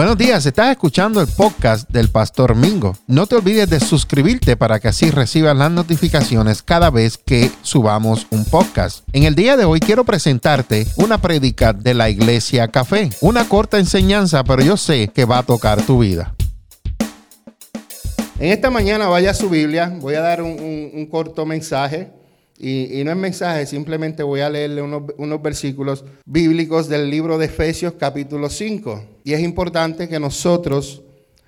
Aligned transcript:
Buenos 0.00 0.16
días, 0.16 0.46
estás 0.46 0.70
escuchando 0.70 1.20
el 1.20 1.26
podcast 1.26 1.86
del 1.90 2.08
Pastor 2.08 2.54
Mingo. 2.54 2.96
No 3.06 3.26
te 3.26 3.34
olvides 3.34 3.68
de 3.68 3.80
suscribirte 3.80 4.56
para 4.56 4.80
que 4.80 4.88
así 4.88 5.10
recibas 5.10 5.54
las 5.54 5.70
notificaciones 5.70 6.62
cada 6.62 6.88
vez 6.88 7.18
que 7.18 7.50
subamos 7.60 8.26
un 8.30 8.46
podcast. 8.46 9.06
En 9.12 9.24
el 9.24 9.34
día 9.34 9.58
de 9.58 9.66
hoy 9.66 9.78
quiero 9.78 10.04
presentarte 10.04 10.86
una 10.96 11.20
prédica 11.20 11.74
de 11.74 11.92
la 11.92 12.08
Iglesia 12.08 12.68
Café. 12.68 13.10
Una 13.20 13.46
corta 13.46 13.78
enseñanza, 13.78 14.42
pero 14.42 14.62
yo 14.62 14.78
sé 14.78 15.08
que 15.08 15.26
va 15.26 15.36
a 15.36 15.42
tocar 15.42 15.82
tu 15.82 15.98
vida. 15.98 16.34
En 18.38 18.52
esta 18.52 18.70
mañana 18.70 19.06
vaya 19.06 19.32
a 19.32 19.34
su 19.34 19.50
Biblia, 19.50 19.92
voy 20.00 20.14
a 20.14 20.22
dar 20.22 20.40
un, 20.40 20.52
un- 20.52 20.90
un 20.94 21.06
corto 21.10 21.44
mensaje. 21.44 22.10
Y, 22.62 23.00
y 23.00 23.04
no 23.04 23.10
es 23.10 23.16
mensaje, 23.16 23.64
simplemente 23.64 24.22
voy 24.22 24.40
a 24.40 24.50
leerle 24.50 24.82
unos, 24.82 25.42
versículos 25.42 26.04
bíblicos 26.26 26.90
del 26.90 27.08
libro 27.08 27.38
de 27.38 27.46
Efesios 27.46 27.94
capítulo 27.98 28.50
5. 28.50 29.02
Y 29.24 29.32
es 29.32 29.40
importante 29.40 30.10
que 30.10 30.20
nosotros 30.20 31.00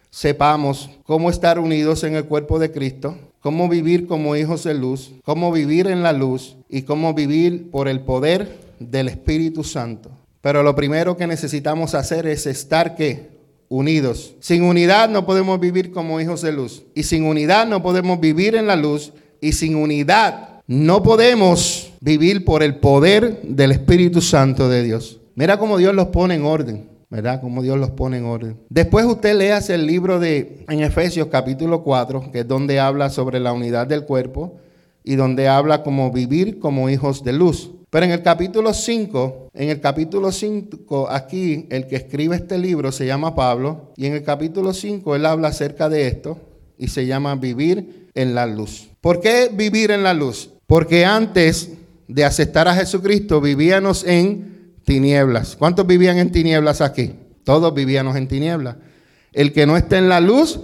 sepamos 0.08 0.88
cómo 1.04 1.29
estar 1.29 1.58
unidos 1.58 2.02
en 2.04 2.16
el 2.16 2.25
cuerpo 2.25 2.58
de 2.58 2.72
Cristo, 2.72 3.18
cómo 3.40 3.68
vivir 3.68 4.07
como 4.07 4.36
hijos 4.36 4.64
de 4.64 4.72
luz, 4.72 5.12
cómo 5.22 5.52
vivir 5.52 5.86
en 5.86 6.02
la 6.02 6.14
luz 6.14 6.57
y 6.71 6.82
cómo 6.82 7.13
vivir 7.13 7.71
por 7.71 7.88
el 7.88 8.00
poder 8.00 8.58
del 8.79 9.08
Espíritu 9.08 9.64
Santo. 9.64 10.10
Pero 10.40 10.63
lo 10.63 10.74
primero 10.74 11.18
que 11.18 11.26
necesitamos 11.26 11.94
hacer 11.94 12.26
es 12.26 12.46
estar 12.46 12.96
¿qué? 12.96 13.29
unidos. 13.68 14.35
Sin 14.40 14.63
unidad 14.63 15.10
no 15.10 15.26
podemos 15.26 15.60
vivir 15.60 15.93
como 15.93 16.21
hijos 16.22 16.40
de 16.40 16.52
luz. 16.52 16.85
Y 16.94 17.02
sin 17.02 17.24
unidad 17.24 17.66
no 17.66 17.82
podemos 17.82 18.18
vivir 18.18 18.54
en 18.54 18.66
la 18.66 18.76
luz. 18.76 19.13
Y 19.40 19.52
sin 19.52 19.76
unidad 19.76 20.51
no 20.66 21.02
podemos 21.02 21.93
vivir 22.00 22.44
por 22.44 22.62
el 22.62 22.76
poder 22.76 23.43
del 23.43 23.72
Espíritu 23.72 24.21
Santo 24.21 24.68
de 24.68 24.82
Dios. 24.82 25.21
Mira 25.35 25.58
cómo 25.58 25.79
Dios 25.79 25.94
los 25.94 26.08
pone 26.08 26.35
en 26.35 26.44
orden. 26.44 26.93
¿Verdad? 27.11 27.43
Cómo 27.43 27.61
Dios 27.61 27.79
los 27.79 27.90
pone 27.90 28.16
en 28.16 28.25
orden. 28.25 28.57
Después 28.71 29.04
usted 29.04 29.36
lea 29.36 29.58
el 29.68 29.86
libro 29.86 30.18
de 30.18 30.64
en 30.66 30.80
Efesios 30.80 31.26
capítulo 31.26 31.82
4, 31.82 32.30
que 32.33 32.40
es 32.40 32.48
donde 32.48 32.80
habla 32.80 33.10
sobre 33.10 33.38
la 33.38 33.52
unidad 33.52 33.86
del 33.86 34.06
cuerpo 34.06 34.56
y 35.05 35.16
donde 35.16 35.46
habla 35.46 35.83
como 35.83 36.10
vivir 36.10 36.58
como 36.58 36.88
hijos 36.88 37.22
de 37.22 37.34
luz. 37.34 37.70
Pero 37.90 38.06
en 38.06 38.12
el 38.12 38.22
capítulo 38.22 38.72
5, 38.72 39.50
en 39.52 39.68
el 39.68 39.78
capítulo 39.78 40.33
5, 40.33 41.08
aquí 41.10 41.66
el 41.68 41.86
que 41.86 41.96
escribe 41.96 42.36
este 42.36 42.56
libro 42.56 42.90
se 42.90 43.05
llama 43.05 43.34
Pablo, 43.34 43.92
y 43.98 44.06
en 44.06 44.14
el 44.14 44.22
capítulo 44.22 44.72
5 44.72 45.14
él 45.14 45.27
habla 45.27 45.48
acerca 45.48 45.90
de 45.90 46.06
esto 46.06 46.38
y 46.78 46.88
se 46.88 47.05
llama 47.05 47.34
vivir 47.34 48.02
en 48.14 48.34
la 48.34 48.46
luz. 48.46 48.88
¿Por 49.00 49.20
qué 49.20 49.50
vivir 49.52 49.91
en 49.91 50.02
la 50.02 50.14
luz? 50.14 50.50
Porque 50.66 51.05
antes 51.05 51.70
de 52.08 52.24
aceptar 52.24 52.68
a 52.68 52.74
Jesucristo 52.74 53.41
vivíamos 53.41 54.05
en 54.05 54.74
tinieblas. 54.84 55.56
¿Cuántos 55.56 55.86
vivían 55.86 56.18
en 56.18 56.33
tinieblas 56.33 56.80
aquí? 56.80 57.14
Todos 57.44 57.74
vivíamos 57.74 58.16
en 58.16 58.28
tinieblas. 58.28 58.77
El 59.33 59.52
que 59.52 59.66
no 59.66 59.77
está 59.77 59.98
en 59.98 60.08
la 60.08 60.20
luz 60.20 60.60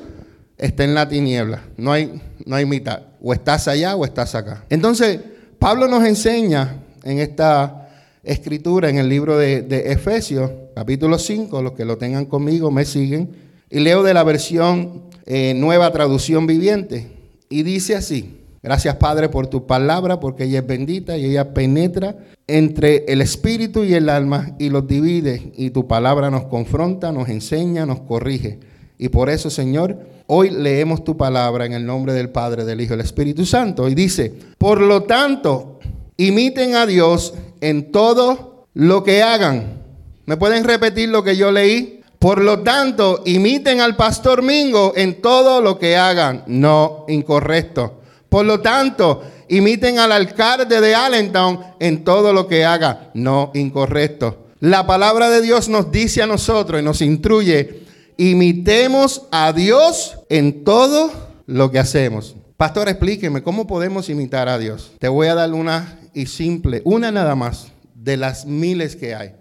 está 0.57 0.85
en 0.85 0.95
la 0.95 1.09
tiniebla. 1.09 1.63
No 1.77 1.93
hay, 1.93 2.21
no 2.45 2.57
hay 2.57 2.67
mitad. 2.67 3.03
O 3.23 3.33
estás 3.33 3.69
allá 3.69 3.97
o 3.97 4.05
estás 4.05 4.35
acá. 4.35 4.65
Entonces, 4.69 5.21
Pablo 5.59 5.89
nos 5.89 6.05
enseña 6.05 6.77
en 7.03 7.19
esta 7.19 7.89
escritura, 8.23 8.91
en 8.91 8.99
el 8.99 9.09
libro 9.09 9.39
de, 9.39 9.93
Efesios, 9.93 10.51
capítulo 10.75 11.19
5, 11.19 11.63
los 11.63 11.73
que 11.73 11.85
lo 11.85 11.97
tengan 11.99 12.27
conmigo 12.27 12.71
me 12.71 12.85
siguen, 12.85 13.31
y 13.71 13.81
leo 13.81 14.03
de 14.03 14.15
la 14.15 14.23
versión 14.23 15.05
eh, 15.27 15.55
nueva 15.55 15.91
traducción 15.93 16.47
viviente. 16.47 17.18
Y 17.49 17.63
dice 17.63 17.97
así, 17.97 18.39
gracias 18.63 18.97
Padre 18.97 19.29
por 19.29 19.47
tu 19.47 19.67
palabra, 19.67 20.21
porque 20.21 20.45
ella 20.45 20.61
es 20.61 20.67
bendita 20.67 21.17
y 21.17 21.25
ella 21.25 21.55
penetra 21.55 22.17
entre 22.47 23.05
el 23.09 23.21
espíritu 23.21 23.85
y 23.85 23.95
el 23.95 24.09
alma 24.09 24.55
y 24.59 24.71
los 24.71 24.87
divide, 24.87 25.53
y 25.57 25.71
tu 25.71 25.87
palabra 25.87 26.31
nos 26.31 26.45
confronta, 26.45 27.13
nos 27.13 27.29
enseña, 27.29 27.87
nos 27.87 28.01
corrige. 28.01 28.59
Y 28.99 29.11
por 29.11 29.31
eso, 29.31 29.49
Señor, 29.49 29.99
hoy 30.27 30.51
leemos 30.51 31.05
tu 31.05 31.17
palabra 31.17 31.65
en 31.65 31.73
el 31.73 31.87
nombre 31.87 32.13
del 32.13 32.31
Padre, 32.31 32.65
del 32.65 32.81
Hijo 32.81 32.95
y 32.95 32.97
del 32.97 33.07
Espíritu 33.07 33.47
Santo. 33.47 33.89
Y 33.89 33.95
dice, 33.95 34.33
por 34.59 34.81
lo 34.81 35.05
tanto, 35.05 35.79
imiten 36.17 36.75
a 36.75 36.85
Dios 36.85 37.35
en 37.61 37.93
todo 37.93 38.67
lo 38.75 39.05
que 39.05 39.23
hagan. 39.23 39.79
¿Me 40.27 40.37
pueden 40.37 40.65
repetir 40.65 41.09
lo 41.09 41.23
que 41.23 41.37
yo 41.37 41.53
leí? 41.53 41.98
Por 42.19 42.43
lo 42.43 42.61
tanto, 42.61 43.23
imiten 43.27 43.81
al 43.81 43.95
pastor 43.95 44.43
Mingo 44.43 44.93
en 44.97 45.23
todo 45.23 45.61
lo 45.61 45.79
que 45.79 45.97
hagan. 45.97 46.43
No, 46.47 47.05
incorrecto. 47.09 48.01
Por 48.29 48.45
lo 48.45 48.61
tanto, 48.61 49.23
imiten 49.49 49.99
al 49.99 50.13
alcalde 50.13 50.81
de 50.81 50.95
Allentown 50.95 51.61
en 51.79 52.03
todo 52.05 52.33
lo 52.33 52.49
que 52.49 52.65
haga. 52.65 53.11
No, 53.15 53.53
incorrecto. 53.55 54.47
La 54.61 54.87
palabra 54.87 55.31
de 55.31 55.41
Dios 55.41 55.69
nos 55.69 55.93
dice 55.93 56.23
a 56.23 56.27
nosotros 56.27 56.81
y 56.81 56.85
nos 56.85 57.01
instruye, 57.01 57.85
imitemos 58.17 59.23
a 59.31 59.53
Dios 59.53 60.19
en 60.29 60.65
todo 60.65 61.13
lo 61.47 61.71
que 61.71 61.79
hacemos. 61.79 62.35
Pastor, 62.57 62.89
explíqueme, 62.89 63.45
¿cómo 63.45 63.69
podemos 63.69 64.09
imitar 64.09 64.49
a 64.49 64.59
Dios? 64.59 64.91
Te 64.99 65.07
voy 65.07 65.29
a 65.29 65.37
dar 65.37 65.53
una 65.53 66.01
y 66.13 66.27
simple, 66.27 66.83
una 66.85 67.13
nada 67.13 67.37
más 67.37 67.69
de 67.95 68.17
las 68.17 68.47
miles 68.47 68.97
que 68.97 69.15
hay. 69.15 69.38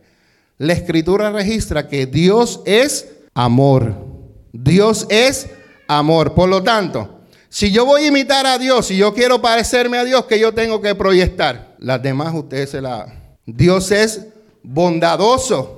La 0.57 0.73
escritura 0.73 1.31
registra 1.31 1.87
que 1.87 2.07
Dios 2.07 2.61
es 2.65 3.07
amor. 3.33 3.95
Dios 4.51 5.05
es 5.09 5.47
amor. 5.87 6.33
Por 6.33 6.49
lo 6.49 6.63
tanto, 6.63 7.21
si 7.49 7.71
yo 7.71 7.85
voy 7.85 8.03
a 8.03 8.07
imitar 8.07 8.45
a 8.47 8.57
Dios, 8.57 8.87
si 8.87 8.97
yo 8.97 9.13
quiero 9.13 9.41
parecerme 9.41 9.97
a 9.97 10.03
Dios, 10.03 10.25
que 10.25 10.39
yo 10.39 10.53
tengo 10.53 10.81
que 10.81 10.95
proyectar? 10.95 11.75
Las 11.79 12.01
demás 12.01 12.33
ustedes 12.33 12.71
se 12.71 12.81
la... 12.81 13.37
Dios 13.45 13.91
es 13.91 14.25
bondadoso. 14.63 15.77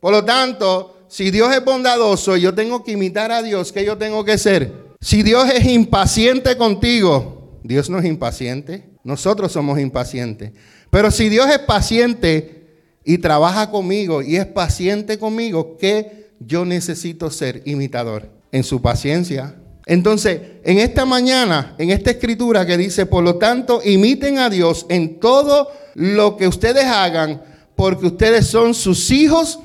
Por 0.00 0.12
lo 0.12 0.24
tanto, 0.24 0.96
si 1.08 1.32
Dios 1.32 1.52
es 1.52 1.64
bondadoso 1.64 2.36
y 2.36 2.42
yo 2.42 2.54
tengo 2.54 2.84
que 2.84 2.92
imitar 2.92 3.32
a 3.32 3.42
Dios, 3.42 3.72
¿qué 3.72 3.84
yo 3.84 3.98
tengo 3.98 4.24
que 4.24 4.38
ser? 4.38 4.72
Si 5.00 5.22
Dios 5.24 5.50
es 5.50 5.66
impaciente 5.66 6.56
contigo, 6.56 7.58
Dios 7.64 7.90
no 7.90 7.98
es 7.98 8.04
impaciente, 8.04 8.88
nosotros 9.02 9.50
somos 9.50 9.80
impacientes. 9.80 10.52
Pero 10.88 11.10
si 11.10 11.28
Dios 11.28 11.48
es 11.50 11.58
paciente 11.58 12.59
y 13.04 13.18
trabaja 13.18 13.70
conmigo 13.70 14.22
y 14.22 14.36
es 14.36 14.46
paciente 14.46 15.18
conmigo, 15.18 15.76
¿qué 15.78 16.30
yo 16.38 16.64
necesito 16.64 17.30
ser 17.30 17.62
imitador? 17.64 18.28
En 18.52 18.64
su 18.64 18.82
paciencia. 18.82 19.56
Entonces, 19.86 20.40
en 20.64 20.78
esta 20.78 21.04
mañana, 21.04 21.74
en 21.78 21.90
esta 21.90 22.10
escritura 22.10 22.66
que 22.66 22.76
dice, 22.76 23.06
por 23.06 23.24
lo 23.24 23.36
tanto, 23.36 23.80
imiten 23.84 24.38
a 24.38 24.50
Dios 24.50 24.86
en 24.88 25.18
todo 25.18 25.70
lo 25.94 26.36
que 26.36 26.46
ustedes 26.46 26.84
hagan, 26.84 27.42
porque 27.74 28.06
ustedes 28.06 28.46
son 28.46 28.74
sus 28.74 29.10
hijos 29.10 29.58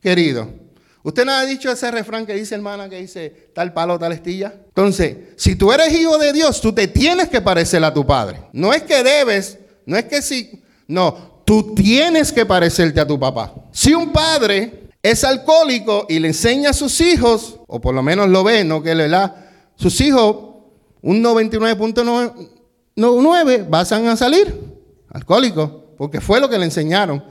queridos. 0.00 0.48
¿Usted 1.04 1.24
no 1.24 1.32
ha 1.32 1.44
dicho 1.44 1.70
ese 1.70 1.90
refrán 1.90 2.26
que 2.26 2.34
dice, 2.34 2.54
hermana, 2.54 2.88
que 2.88 3.00
dice 3.00 3.50
tal 3.54 3.72
palo, 3.72 3.98
tal 3.98 4.12
estilla? 4.12 4.54
Entonces, 4.68 5.16
si 5.36 5.56
tú 5.56 5.72
eres 5.72 5.92
hijo 5.92 6.16
de 6.18 6.32
Dios, 6.32 6.60
tú 6.60 6.72
te 6.72 6.86
tienes 6.86 7.28
que 7.28 7.40
parecer 7.40 7.82
a 7.82 7.92
tu 7.92 8.06
padre. 8.06 8.40
No 8.52 8.72
es 8.72 8.82
que 8.82 9.02
debes, 9.02 9.58
no 9.84 9.96
es 9.96 10.04
que 10.04 10.22
sí, 10.22 10.62
no, 10.86 11.31
tú 11.44 11.74
tienes 11.74 12.32
que 12.32 12.46
parecerte 12.46 13.00
a 13.00 13.06
tu 13.06 13.18
papá. 13.18 13.54
Si 13.72 13.94
un 13.94 14.12
padre 14.12 14.88
es 15.02 15.24
alcohólico 15.24 16.06
y 16.08 16.18
le 16.18 16.28
enseña 16.28 16.70
a 16.70 16.74
sus 16.74 17.00
hijos, 17.00 17.58
o 17.66 17.80
por 17.80 17.94
lo 17.94 18.02
menos 18.02 18.28
lo 18.28 18.44
ve, 18.44 18.64
no 18.64 18.82
que 18.82 18.94
le 18.94 19.08
da, 19.08 19.50
sus 19.76 20.00
hijos, 20.00 20.36
un 21.02 21.22
99.9 21.22 23.68
van 23.68 24.08
a 24.08 24.16
salir 24.16 24.54
alcohólicos, 25.10 25.70
porque 25.98 26.20
fue 26.20 26.40
lo 26.40 26.48
que 26.48 26.58
le 26.58 26.66
enseñaron. 26.66 27.22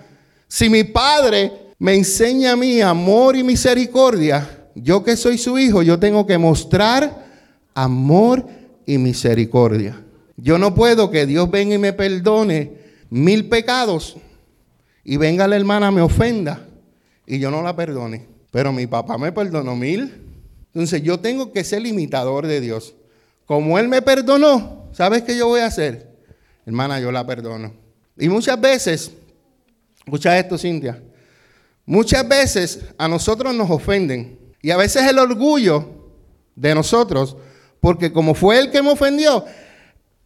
Si 0.47 0.69
mi 0.69 0.83
padre 0.83 1.73
me 1.79 1.95
enseña 1.95 2.51
a 2.51 2.55
mí 2.55 2.81
amor 2.81 3.35
y 3.35 3.43
misericordia, 3.43 4.67
yo 4.75 5.03
que 5.03 5.17
soy 5.17 5.37
su 5.37 5.57
hijo, 5.57 5.81
yo 5.81 5.99
tengo 5.99 6.25
que 6.25 6.37
mostrar 6.37 7.25
amor 7.73 8.45
y 8.85 8.97
misericordia. 8.97 10.01
Yo 10.37 10.57
no 10.57 10.75
puedo 10.75 11.11
que 11.11 11.25
Dios 11.25 11.49
venga 11.49 11.75
y 11.75 11.77
me 11.77 11.93
perdone 11.93 12.80
mil 13.11 13.49
pecados 13.49 14.15
y 15.03 15.17
venga 15.17 15.47
la 15.47 15.57
hermana 15.57 15.91
me 15.91 16.01
ofenda 16.01 16.65
y 17.27 17.37
yo 17.37 17.51
no 17.51 17.61
la 17.61 17.75
perdone. 17.75 18.25
Pero 18.49 18.71
mi 18.71 18.87
papá 18.87 19.17
me 19.17 19.31
perdonó 19.31 19.75
mil. 19.75 20.23
Entonces 20.73 21.03
yo 21.03 21.19
tengo 21.19 21.51
que 21.51 21.63
ser 21.63 21.85
imitador 21.85 22.47
de 22.47 22.59
Dios. 22.61 22.95
Como 23.45 23.77
Él 23.77 23.87
me 23.87 24.01
perdonó, 24.01 24.89
¿sabes 24.93 25.23
qué 25.23 25.37
yo 25.37 25.47
voy 25.47 25.59
a 25.59 25.67
hacer? 25.67 26.17
Hermana, 26.65 26.99
yo 26.99 27.11
la 27.11 27.25
perdono. 27.25 27.73
Y 28.17 28.29
muchas 28.29 28.59
veces, 28.59 29.11
escucha 29.99 30.37
esto, 30.37 30.57
Cintia. 30.57 31.01
Muchas 31.85 32.27
veces 32.27 32.79
a 32.97 33.07
nosotros 33.07 33.53
nos 33.53 33.69
ofenden. 33.69 34.39
Y 34.61 34.71
a 34.71 34.77
veces 34.77 35.03
el 35.03 35.19
orgullo 35.19 35.89
de 36.55 36.75
nosotros, 36.75 37.35
porque 37.79 38.13
como 38.13 38.35
fue 38.35 38.59
Él 38.59 38.71
que 38.71 38.81
me 38.81 38.91
ofendió, 38.91 39.43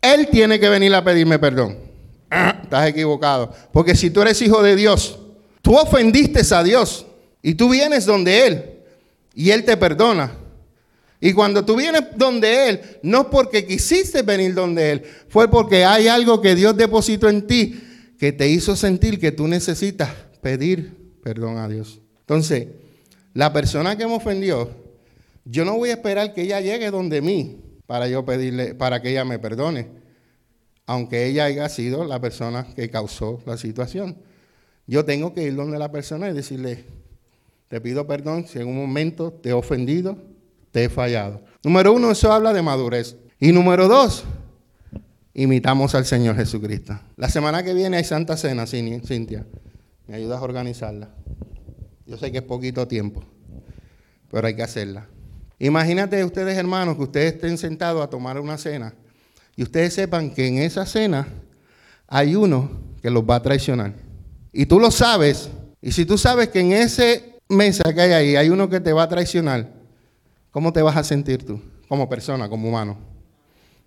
Él 0.02 0.28
tiene 0.28 0.60
que 0.60 0.70
venir 0.70 0.94
a 0.94 1.04
pedirme 1.04 1.40
perdón. 1.40 1.78
Estás 2.30 2.90
equivocado. 2.90 3.54
Porque 3.72 3.96
si 3.96 4.10
tú 4.10 4.22
eres 4.22 4.42
hijo 4.42 4.62
de 4.62 4.76
Dios, 4.76 5.20
tú 5.62 5.76
ofendiste 5.78 6.42
a 6.54 6.64
Dios 6.64 7.06
y 7.42 7.56
tú 7.56 7.70
vienes 7.70 8.06
donde 8.06 8.48
Él 8.48 8.64
y 9.34 9.52
Él 9.52 9.64
te 9.64 9.78
perdona. 9.78 10.32
Y 11.20 11.34
cuando 11.34 11.64
tú 11.66 11.76
vienes 11.76 12.04
donde 12.16 12.70
Él, 12.70 12.82
no 13.02 13.30
porque 13.30 13.66
quisiste 13.66 14.22
venir 14.22 14.54
donde 14.54 14.92
Él, 14.92 15.04
fue 15.30 15.50
porque 15.50 15.86
hay 15.86 16.08
algo 16.08 16.42
que 16.42 16.56
Dios 16.56 16.76
depositó 16.76 17.30
en 17.30 17.48
ti 17.48 17.82
que 18.20 18.32
te 18.32 18.48
hizo 18.48 18.76
sentir 18.76 19.20
que 19.20 19.32
tú 19.32 19.48
necesitas 19.48 20.10
pedir 20.42 21.18
perdón 21.24 21.58
a 21.58 21.68
Dios. 21.68 22.00
Entonces, 22.22 22.68
la 23.34 23.52
persona 23.52 23.98
que 23.98 24.06
me 24.06 24.14
ofendió, 24.14 24.70
yo 25.44 25.66
no 25.66 25.76
voy 25.76 25.90
a 25.90 25.94
esperar 25.94 26.34
que 26.34 26.44
ella 26.44 26.62
llegue 26.62 26.92
donde 26.92 27.22
mí 27.22 27.58
para 27.86 28.08
yo 28.08 28.26
pedirle, 28.26 28.74
para 28.74 29.02
que 29.02 29.10
ella 29.10 29.26
me 29.26 29.40
perdone, 29.40 29.88
aunque 30.86 31.26
ella 31.26 31.46
haya 31.46 31.68
sido 31.70 32.06
la 32.06 32.20
persona 32.20 32.68
que 32.76 32.90
causó 32.90 33.42
la 33.46 33.58
situación. 33.58 34.18
Yo 34.88 35.04
tengo 35.04 35.34
que 35.34 35.44
ir 35.44 35.56
donde 35.56 35.80
la 35.80 35.92
persona 35.92 36.30
y 36.30 36.34
decirle, 36.34 36.86
te 37.68 37.82
pido 37.82 38.06
perdón 38.06 38.46
si 38.48 38.60
en 38.60 38.68
un 38.68 38.78
momento 38.78 39.34
te 39.34 39.50
he 39.50 39.54
ofendido, 39.54 40.18
te 40.72 40.86
he 40.86 40.90
fallado. 40.90 41.42
Número 41.64 41.94
uno, 41.94 42.12
eso 42.12 42.32
habla 42.32 42.54
de 42.54 42.62
madurez. 42.62 43.16
Y 43.40 43.52
número 43.52 43.88
dos, 43.88 44.24
imitamos 45.34 45.96
al 45.96 46.06
Señor 46.06 46.36
Jesucristo. 46.36 47.00
La 47.18 47.30
semana 47.30 47.64
que 47.64 47.74
viene 47.74 47.98
hay 47.98 48.04
Santa 48.04 48.38
Cena, 48.38 48.68
Cintia. 48.68 49.46
¿Me 50.08 50.16
ayudas 50.16 50.40
a 50.40 50.44
organizarla? 50.44 51.10
Yo 52.06 52.18
sé 52.18 52.32
que 52.32 52.38
es 52.38 52.44
poquito 52.44 52.88
tiempo, 52.88 53.24
pero 54.30 54.46
hay 54.46 54.56
que 54.56 54.62
hacerla. 54.62 55.08
Imagínate 55.58 56.24
ustedes, 56.24 56.56
hermanos, 56.56 56.96
que 56.96 57.04
ustedes 57.04 57.34
estén 57.34 57.58
sentados 57.58 58.04
a 58.04 58.10
tomar 58.10 58.40
una 58.40 58.60
cena 58.60 58.94
y 59.56 59.64
ustedes 59.64 59.94
sepan 59.94 60.32
que 60.32 60.48
en 60.48 60.58
esa 60.58 60.86
cena 60.86 61.28
hay 62.08 62.36
uno 62.36 62.70
que 63.02 63.10
los 63.10 63.24
va 63.24 63.36
a 63.36 63.42
traicionar. 63.42 63.94
Y 64.52 64.66
tú 64.66 64.80
lo 64.80 64.92
sabes. 64.92 65.50
Y 65.82 65.92
si 65.92 66.06
tú 66.06 66.18
sabes 66.18 66.50
que 66.50 66.60
en 66.60 66.74
ese 66.74 67.40
mesa 67.48 67.94
que 67.94 68.02
hay 68.02 68.12
ahí 68.12 68.36
hay 68.36 68.50
uno 68.50 68.70
que 68.70 68.80
te 68.80 68.92
va 68.92 69.04
a 69.04 69.10
traicionar, 69.10 69.72
¿cómo 70.52 70.74
te 70.74 70.82
vas 70.82 70.98
a 70.98 71.04
sentir 71.04 71.46
tú 71.46 71.62
como 71.88 72.10
persona, 72.10 72.50
como 72.50 72.68
humano? 72.68 72.98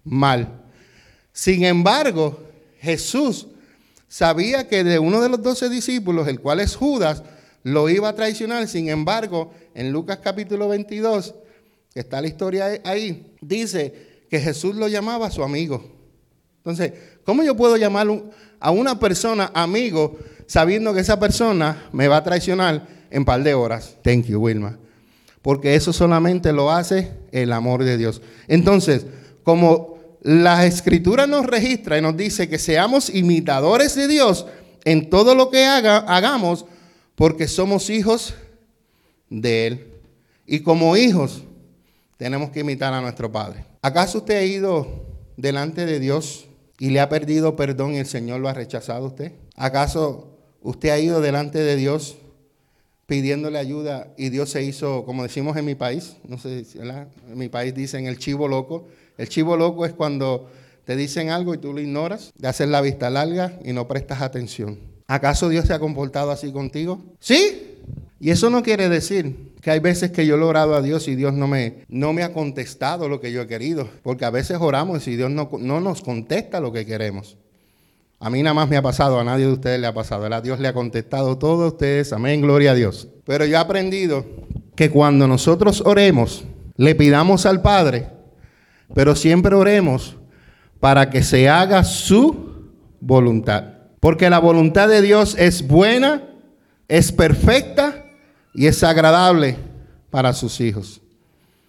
Mal. 0.05 0.63
Sin 1.33 1.65
embargo, 1.65 2.41
Jesús 2.81 3.49
sabía 4.07 4.69
que 4.69 4.85
de 4.85 4.99
uno 4.99 5.21
de 5.21 5.29
los 5.29 5.43
doce 5.43 5.69
discípulos, 5.69 6.29
el 6.29 6.41
cual 6.41 6.61
es 6.61 6.77
Judas, 6.77 7.23
lo 7.63 7.89
iba 7.89 8.09
a 8.09 8.15
traicionar. 8.15 8.69
Sin 8.69 8.89
embargo, 8.89 9.53
en 9.75 9.93
Lucas 9.93 10.21
capítulo 10.23 10.69
22, 10.69 11.35
que 11.93 12.01
está 12.01 12.21
la 12.21 12.29
historia 12.29 12.81
ahí, 12.85 13.35
dice 13.41 14.08
que 14.29 14.41
Jesús 14.41 14.75
lo 14.75 14.89
llamaba 14.89 15.31
su 15.31 15.43
amigo. 15.43 15.83
Entonces, 16.59 16.93
¿cómo 17.25 17.43
yo 17.43 17.57
puedo 17.57 17.77
llamar 17.77 18.07
a 18.61 18.71
una 18.71 18.99
persona 18.99 19.51
amigo 19.55 20.19
sabiendo 20.47 20.93
que 20.93 21.01
esa 21.01 21.19
persona 21.19 21.89
me 21.93 22.09
va 22.09 22.19
a 22.19 22.25
traicionar 22.25 22.87
en 23.11 23.25
par 23.25 23.43
de 23.43 23.55
horas? 23.55 23.97
Thank 24.03 24.27
you, 24.27 24.41
Wilma. 24.41 24.79
Porque 25.41 25.75
eso 25.75 25.93
solamente 25.93 26.53
lo 26.53 26.71
hace 26.71 27.13
el 27.33 27.53
amor 27.53 27.85
de 27.85 27.97
Dios. 27.97 28.21
Entonces, 28.49 29.07
como 29.45 29.99
la 30.23 30.67
escritura 30.67 31.27
nos 31.27 31.47
registra 31.47 31.97
y 31.97 32.03
nos 32.03 32.17
dice 32.17 32.49
que 32.49 32.59
seamos 32.59 33.09
imitadores 33.09 33.95
de 33.95 34.09
Dios 34.09 34.47
en 34.85 35.09
todo 35.09 35.35
lo 35.35 35.51
que 35.51 35.65
haga, 35.65 35.99
hagamos, 35.99 36.67
porque 37.15 37.49
somos 37.49 37.89
hijos 37.89 38.35
de 39.31 39.67
Él. 39.67 39.87
Y 40.47 40.61
como 40.61 40.97
hijos 40.97 41.45
tenemos 42.19 42.51
que 42.51 42.61
imitar 42.61 42.93
a 42.93 43.01
nuestro 43.01 43.33
Padre. 43.33 43.65
¿Acaso 43.81 44.19
usted 44.19 44.37
ha 44.37 44.45
ido 44.45 45.07
delante 45.39 45.87
de 45.87 45.99
Dios 46.01 46.49
y 46.79 46.91
le 46.91 47.01
ha 47.01 47.09
perdido 47.09 47.57
perdón 47.57 47.95
y 47.95 47.99
el 47.99 48.07
Señor 48.07 48.41
lo 48.41 48.49
ha 48.49 48.55
rechazado 48.55 49.05
a 49.05 49.09
usted? 49.09 49.33
¿Acaso 49.57 50.37
usted 50.61 50.91
ha 50.91 50.99
ido 50.99 51.23
delante 51.23 51.61
de 51.61 51.77
Dios 51.77 52.19
pidiéndole 53.07 53.59
ayuda 53.59 54.13
y 54.19 54.29
Dios 54.29 54.51
se 54.51 54.63
hizo, 54.63 55.05
como 55.07 55.23
decimos 55.23 55.57
en 55.57 55.65
mi 55.65 55.75
país, 55.75 56.17
no 56.29 56.37
sé, 56.37 56.67
¿verdad? 56.75 57.09
en 57.27 57.39
mi 57.39 57.49
país 57.49 57.75
dicen 57.75 58.07
el 58.07 58.19
chivo 58.19 58.49
loco. 58.49 58.87
El 59.17 59.29
chivo 59.29 59.57
loco 59.57 59.87
es 59.87 59.93
cuando 59.93 60.51
te 60.85 60.97
dicen 60.97 61.31
algo 61.31 61.55
y 61.55 61.59
tú 61.59 61.73
lo 61.73 61.81
ignoras, 61.81 62.33
de 62.37 62.49
hacer 62.49 62.69
la 62.69 62.81
vista 62.81 63.11
larga 63.11 63.59
y 63.65 63.73
no 63.73 63.89
prestas 63.89 64.23
atención. 64.23 64.79
¿Acaso 65.07 65.49
Dios 65.49 65.67
se 65.67 65.73
ha 65.73 65.79
comportado 65.79 66.31
así 66.31 66.53
contigo? 66.53 67.03
¿Sí? 67.21 67.79
Y 68.21 68.31
eso 68.31 68.51
no 68.51 68.63
quiere 68.63 68.89
decir 68.89 69.53
que 69.61 69.71
hay 69.71 69.79
veces 69.79 70.11
que 70.11 70.27
yo 70.27 70.37
he 70.37 70.43
orado 70.43 70.75
a 70.75 70.83
Dios 70.83 71.07
y 71.07 71.15
Dios 71.15 71.35
no 71.35 71.47
me, 71.47 71.85
no 71.89 72.13
me 72.13 72.25
ha 72.25 72.33
contestado 72.33 73.09
lo 73.09 73.21
que 73.21 73.31
yo 73.31 73.43
he 73.43 73.47
querido. 73.47 73.89
Porque 74.03 74.25
a 74.25 74.31
veces 74.31 74.59
oramos 74.61 75.07
y 75.07 75.17
Dios 75.17 75.31
no, 75.31 75.49
no 75.61 75.81
nos 75.81 76.03
contesta 76.03 76.61
lo 76.61 76.73
que 76.73 76.85
queremos. 76.85 77.37
A 78.21 78.31
mí 78.31 78.43
nada 78.43 78.55
más 78.55 78.69
me 78.69 78.77
ha 78.77 78.83
pasado, 78.83 79.21
a 79.21 79.25
nadie 79.25 79.47
de 79.47 79.53
ustedes 79.53 79.81
le 79.81 79.87
ha 79.87 79.95
pasado. 79.95 80.27
A 80.27 80.41
Dios 80.41 80.59
le 80.59 80.67
ha 80.67 80.73
contestado 80.73 81.39
todo 81.39 81.65
a 81.65 81.69
ustedes. 81.69 82.13
Amén, 82.13 82.41
gloria 82.41 82.73
a 82.73 82.75
Dios. 82.75 83.09
Pero 83.25 83.45
yo 83.45 83.55
he 83.55 83.61
aprendido 83.61 84.27
que 84.75 84.91
cuando 84.91 85.29
nosotros 85.29 85.83
oremos, 85.87 86.45
le 86.77 86.97
pidamos 86.97 87.47
al 87.47 87.63
Padre, 87.63 88.09
pero 88.95 89.15
siempre 89.15 89.55
oremos 89.55 90.17
para 90.81 91.11
que 91.11 91.23
se 91.23 91.49
haga 91.49 91.85
su 91.85 92.73
voluntad. 93.01 93.65
Porque 94.01 94.31
la 94.31 94.41
voluntad 94.41 94.89
de 94.89 95.03
Dios 95.03 95.37
es 95.39 95.67
buena, 95.67 96.25
es 96.89 97.13
perfecta 97.13 98.08
y 98.59 98.67
es 98.67 98.83
agradable 98.83 99.57
para 100.11 100.33
sus 100.33 100.61
hijos. 100.61 101.01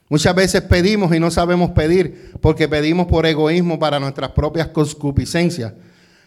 Muchas 0.10 0.34
veces 0.34 0.64
pedimos 0.64 1.16
y 1.16 1.20
no 1.20 1.30
sabemos 1.30 1.70
pedir 1.70 2.34
porque 2.42 2.68
pedimos 2.68 3.06
por 3.06 3.28
egoísmo 3.28 3.78
para 3.78 4.00
nuestras 4.00 4.32
propias 4.32 4.70
concupiscencias. 4.70 5.74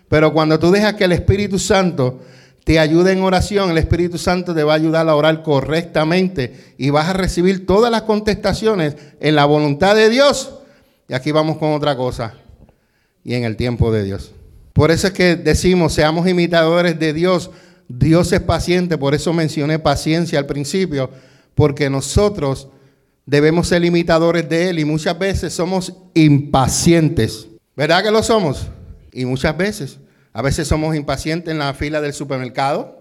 Pero 0.09 0.33
cuando 0.33 0.61
tú 0.61 0.71
dejas 0.71 0.95
que 0.95 1.03
el 1.03 1.11
Espíritu 1.11 1.59
Santo 1.59 2.21
te 2.63 2.79
ayude 2.79 3.11
en 3.11 3.25
oración, 3.25 3.73
el 3.73 3.79
Espíritu 3.79 4.19
Santo 4.19 4.55
te 4.55 4.63
va 4.63 4.75
a 4.75 4.77
ayudar 4.77 5.09
a 5.09 5.17
orar 5.17 5.43
correctamente 5.43 6.75
y 6.79 6.91
vas 6.91 7.09
a 7.09 7.15
recibir 7.15 7.67
todas 7.67 7.91
las 7.91 8.03
contestaciones 8.03 8.95
en 9.19 9.35
la 9.35 9.47
voluntad 9.47 9.97
de 9.97 10.11
Dios. 10.11 10.61
Y 11.09 11.15
aquí 11.15 11.33
vamos 11.33 11.57
con 11.59 11.73
otra 11.73 11.97
cosa. 11.97 12.35
Y 13.25 13.35
en 13.35 13.43
el 13.43 13.57
tiempo 13.57 13.91
de 13.91 14.05
Dios. 14.05 14.31
Por 14.75 14.93
eso 14.93 15.09
es 15.09 15.13
que 15.13 15.35
decimos, 15.35 15.93
seamos 15.93 16.29
imitadores 16.29 17.01
de 17.01 17.13
Dios. 17.13 17.51
Dios 17.89 18.33
es 18.33 18.41
paciente, 18.41 18.99
por 18.99 19.15
eso 19.15 19.33
mencioné 19.33 19.79
paciencia 19.79 20.39
al 20.39 20.47
principio, 20.47 21.11
porque 21.55 21.91
nosotros 21.91 22.69
debemos 23.27 23.69
ser 23.69 23.85
imitadores 23.85 24.49
de 24.49 24.71
Él 24.71 24.79
y 24.79 24.85
muchas 24.85 25.19
veces 25.19 25.53
somos 25.53 25.95
impacientes. 26.15 27.49
¿Verdad 27.77 28.03
que 28.03 28.11
lo 28.11 28.23
somos? 28.23 28.67
Y 29.13 29.25
muchas 29.25 29.57
veces. 29.57 29.99
A 30.33 30.43
veces 30.43 30.69
somos 30.69 30.97
impacientes 30.97 31.53
en 31.53 31.59
la 31.59 31.75
fila 31.75 32.01
del 32.01 32.13
supermercado. 32.13 32.99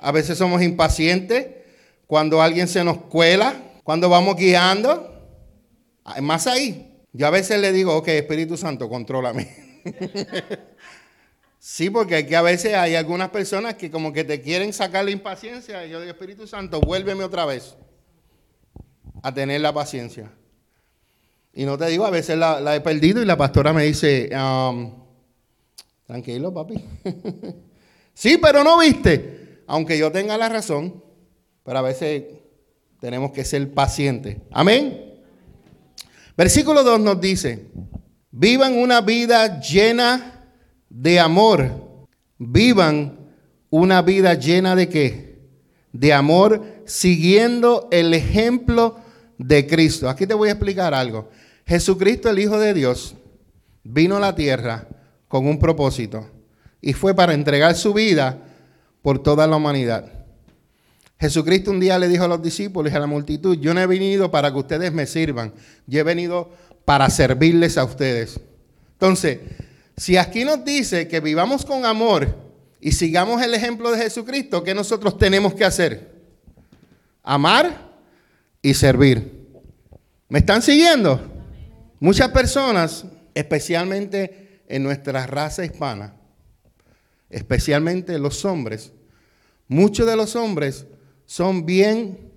A 0.00 0.12
veces 0.12 0.38
somos 0.38 0.62
impacientes 0.62 1.46
cuando 2.06 2.42
alguien 2.42 2.68
se 2.68 2.84
nos 2.84 2.98
cuela, 2.98 3.54
cuando 3.84 4.08
vamos 4.08 4.36
guiando. 4.36 5.06
Más 6.20 6.46
ahí. 6.46 7.04
Yo 7.12 7.26
a 7.26 7.30
veces 7.30 7.60
le 7.60 7.72
digo, 7.72 7.96
ok, 7.96 8.08
Espíritu 8.08 8.56
Santo, 8.56 8.88
contrólame. 8.88 9.48
Sí, 11.62 11.90
porque 11.90 12.16
aquí 12.16 12.34
a 12.34 12.40
veces 12.40 12.74
hay 12.74 12.94
algunas 12.94 13.28
personas 13.28 13.74
que 13.74 13.90
como 13.90 14.14
que 14.14 14.24
te 14.24 14.40
quieren 14.40 14.72
sacar 14.72 15.04
la 15.04 15.10
impaciencia. 15.10 15.84
Y 15.84 15.90
yo 15.90 16.00
digo, 16.00 16.10
Espíritu 16.10 16.46
Santo, 16.46 16.80
vuélveme 16.80 17.22
otra 17.22 17.44
vez 17.44 17.76
a 19.22 19.34
tener 19.34 19.60
la 19.60 19.70
paciencia. 19.70 20.32
Y 21.52 21.66
no 21.66 21.76
te 21.76 21.86
digo, 21.88 22.06
a 22.06 22.10
veces 22.10 22.38
la, 22.38 22.74
he 22.74 22.80
perdido 22.80 23.20
y 23.20 23.26
la 23.26 23.36
pastora 23.36 23.74
me 23.74 23.84
dice, 23.84 24.30
um, 24.34 25.04
tranquilo, 26.06 26.54
papi. 26.54 26.82
sí, 28.14 28.38
pero 28.40 28.64
no 28.64 28.78
viste. 28.78 29.62
Aunque 29.66 29.98
yo 29.98 30.10
tenga 30.10 30.38
la 30.38 30.48
razón, 30.48 31.04
pero 31.62 31.78
a 31.78 31.82
veces 31.82 32.24
tenemos 33.00 33.32
que 33.32 33.44
ser 33.44 33.70
pacientes. 33.74 34.38
Amén. 34.50 35.20
Versículo 36.38 36.82
2 36.82 37.00
nos 37.00 37.20
dice, 37.20 37.66
vivan 38.30 38.78
una 38.78 39.02
vida 39.02 39.60
llena 39.60 40.39
de 40.90 41.20
amor, 41.20 42.06
vivan 42.38 43.30
una 43.70 44.02
vida 44.02 44.34
llena 44.34 44.76
de 44.76 44.88
qué? 44.88 45.38
De 45.92 46.12
amor, 46.12 46.82
siguiendo 46.84 47.88
el 47.90 48.12
ejemplo 48.12 48.98
de 49.38 49.66
Cristo. 49.66 50.10
Aquí 50.10 50.26
te 50.26 50.34
voy 50.34 50.48
a 50.48 50.52
explicar 50.52 50.92
algo. 50.92 51.30
Jesucristo, 51.64 52.28
el 52.28 52.40
Hijo 52.40 52.58
de 52.58 52.74
Dios, 52.74 53.14
vino 53.84 54.16
a 54.16 54.20
la 54.20 54.34
tierra 54.34 54.88
con 55.28 55.46
un 55.46 55.58
propósito 55.58 56.28
y 56.80 56.92
fue 56.92 57.14
para 57.14 57.32
entregar 57.32 57.74
su 57.76 57.94
vida 57.94 58.38
por 59.02 59.22
toda 59.22 59.46
la 59.46 59.56
humanidad. 59.56 60.12
Jesucristo 61.18 61.70
un 61.70 61.80
día 61.80 61.98
le 61.98 62.08
dijo 62.08 62.24
a 62.24 62.28
los 62.28 62.42
discípulos 62.42 62.92
y 62.92 62.96
a 62.96 63.00
la 63.00 63.06
multitud, 63.06 63.56
yo 63.58 63.74
no 63.74 63.80
he 63.80 63.86
venido 63.86 64.30
para 64.30 64.50
que 64.50 64.58
ustedes 64.58 64.92
me 64.92 65.06
sirvan, 65.06 65.52
yo 65.86 66.00
he 66.00 66.02
venido 66.02 66.50
para 66.84 67.10
servirles 67.10 67.76
a 67.76 67.84
ustedes. 67.84 68.40
Entonces, 68.92 69.38
si 70.00 70.16
aquí 70.16 70.46
nos 70.46 70.64
dice 70.64 71.08
que 71.08 71.20
vivamos 71.20 71.66
con 71.66 71.84
amor 71.84 72.34
y 72.80 72.92
sigamos 72.92 73.42
el 73.42 73.52
ejemplo 73.52 73.92
de 73.92 73.98
Jesucristo, 73.98 74.64
¿qué 74.64 74.74
nosotros 74.74 75.18
tenemos 75.18 75.52
que 75.52 75.62
hacer? 75.62 76.22
Amar 77.22 77.92
y 78.62 78.72
servir. 78.72 79.46
¿Me 80.30 80.38
están 80.38 80.62
siguiendo? 80.62 81.20
Muchas 81.98 82.30
personas, 82.30 83.04
especialmente 83.34 84.62
en 84.68 84.84
nuestra 84.84 85.26
raza 85.26 85.66
hispana, 85.66 86.14
especialmente 87.28 88.18
los 88.18 88.46
hombres, 88.46 88.92
muchos 89.68 90.06
de 90.06 90.16
los 90.16 90.34
hombres 90.34 90.86
son 91.26 91.66
bien 91.66 92.32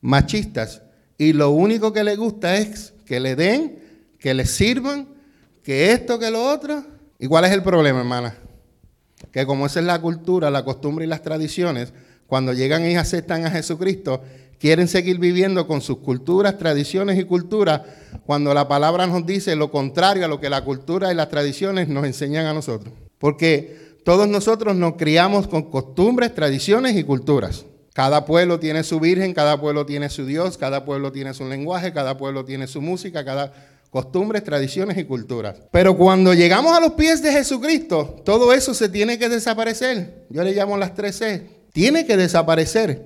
machistas 0.00 0.82
y 1.16 1.32
lo 1.32 1.50
único 1.50 1.92
que 1.92 2.02
les 2.02 2.18
gusta 2.18 2.56
es 2.56 2.92
que 3.06 3.20
le 3.20 3.36
den, 3.36 3.78
que 4.18 4.34
les 4.34 4.50
sirvan 4.50 5.16
que 5.62 5.92
esto, 5.92 6.18
que 6.18 6.30
lo 6.30 6.42
otro. 6.44 6.84
¿Y 7.18 7.26
cuál 7.26 7.44
es 7.44 7.52
el 7.52 7.62
problema, 7.62 8.00
hermana? 8.00 8.34
Que 9.32 9.46
como 9.46 9.66
esa 9.66 9.80
es 9.80 9.86
la 9.86 10.00
cultura, 10.00 10.50
la 10.50 10.64
costumbre 10.64 11.04
y 11.04 11.08
las 11.08 11.22
tradiciones, 11.22 11.92
cuando 12.26 12.52
llegan 12.52 12.88
y 12.88 12.96
aceptan 12.96 13.44
a 13.44 13.50
Jesucristo, 13.50 14.22
quieren 14.58 14.88
seguir 14.88 15.18
viviendo 15.18 15.66
con 15.66 15.80
sus 15.80 15.98
culturas, 15.98 16.58
tradiciones 16.58 17.18
y 17.18 17.24
culturas, 17.24 17.82
cuando 18.26 18.52
la 18.54 18.68
palabra 18.68 19.06
nos 19.06 19.24
dice 19.24 19.56
lo 19.56 19.70
contrario 19.70 20.24
a 20.24 20.28
lo 20.28 20.40
que 20.40 20.50
la 20.50 20.64
cultura 20.64 21.10
y 21.10 21.14
las 21.14 21.28
tradiciones 21.28 21.88
nos 21.88 22.04
enseñan 22.04 22.46
a 22.46 22.54
nosotros. 22.54 22.92
Porque 23.18 23.98
todos 24.04 24.28
nosotros 24.28 24.76
nos 24.76 24.94
criamos 24.94 25.48
con 25.48 25.70
costumbres, 25.70 26.34
tradiciones 26.34 26.96
y 26.96 27.04
culturas. 27.04 27.66
Cada 27.94 28.24
pueblo 28.24 28.60
tiene 28.60 28.84
su 28.84 29.00
virgen, 29.00 29.34
cada 29.34 29.60
pueblo 29.60 29.84
tiene 29.84 30.08
su 30.08 30.24
Dios, 30.24 30.56
cada 30.56 30.84
pueblo 30.84 31.10
tiene 31.10 31.34
su 31.34 31.44
lenguaje, 31.46 31.92
cada 31.92 32.16
pueblo 32.16 32.44
tiene 32.44 32.68
su 32.68 32.80
música, 32.80 33.24
cada 33.24 33.52
costumbres, 33.90 34.44
tradiciones 34.44 34.98
y 34.98 35.04
culturas. 35.04 35.56
Pero 35.70 35.96
cuando 35.96 36.34
llegamos 36.34 36.76
a 36.76 36.80
los 36.80 36.92
pies 36.92 37.22
de 37.22 37.32
Jesucristo, 37.32 38.20
todo 38.24 38.52
eso 38.52 38.74
se 38.74 38.88
tiene 38.88 39.18
que 39.18 39.28
desaparecer. 39.28 40.26
Yo 40.30 40.42
le 40.42 40.52
llamo 40.52 40.76
las 40.76 40.94
tres 40.94 41.16
C. 41.16 41.46
Tiene 41.72 42.06
que 42.06 42.16
desaparecer. 42.16 43.02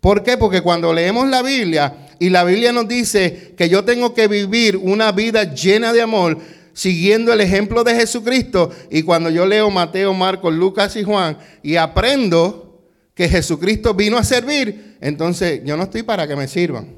¿Por 0.00 0.22
qué? 0.22 0.36
Porque 0.36 0.60
cuando 0.60 0.92
leemos 0.92 1.28
la 1.28 1.42
Biblia 1.42 2.08
y 2.18 2.30
la 2.30 2.44
Biblia 2.44 2.72
nos 2.72 2.86
dice 2.86 3.54
que 3.56 3.68
yo 3.68 3.84
tengo 3.84 4.14
que 4.14 4.28
vivir 4.28 4.76
una 4.76 5.12
vida 5.12 5.54
llena 5.54 5.92
de 5.92 6.02
amor, 6.02 6.38
siguiendo 6.72 7.32
el 7.32 7.40
ejemplo 7.40 7.82
de 7.82 7.94
Jesucristo, 7.94 8.70
y 8.90 9.02
cuando 9.02 9.30
yo 9.30 9.46
leo 9.46 9.70
Mateo, 9.70 10.14
Marcos, 10.14 10.54
Lucas 10.54 10.94
y 10.96 11.02
Juan 11.02 11.38
y 11.62 11.76
aprendo 11.76 12.84
que 13.14 13.28
Jesucristo 13.28 13.94
vino 13.94 14.16
a 14.16 14.22
servir, 14.22 14.96
entonces 15.00 15.62
yo 15.64 15.76
no 15.76 15.84
estoy 15.84 16.04
para 16.04 16.28
que 16.28 16.36
me 16.36 16.46
sirvan. 16.46 16.94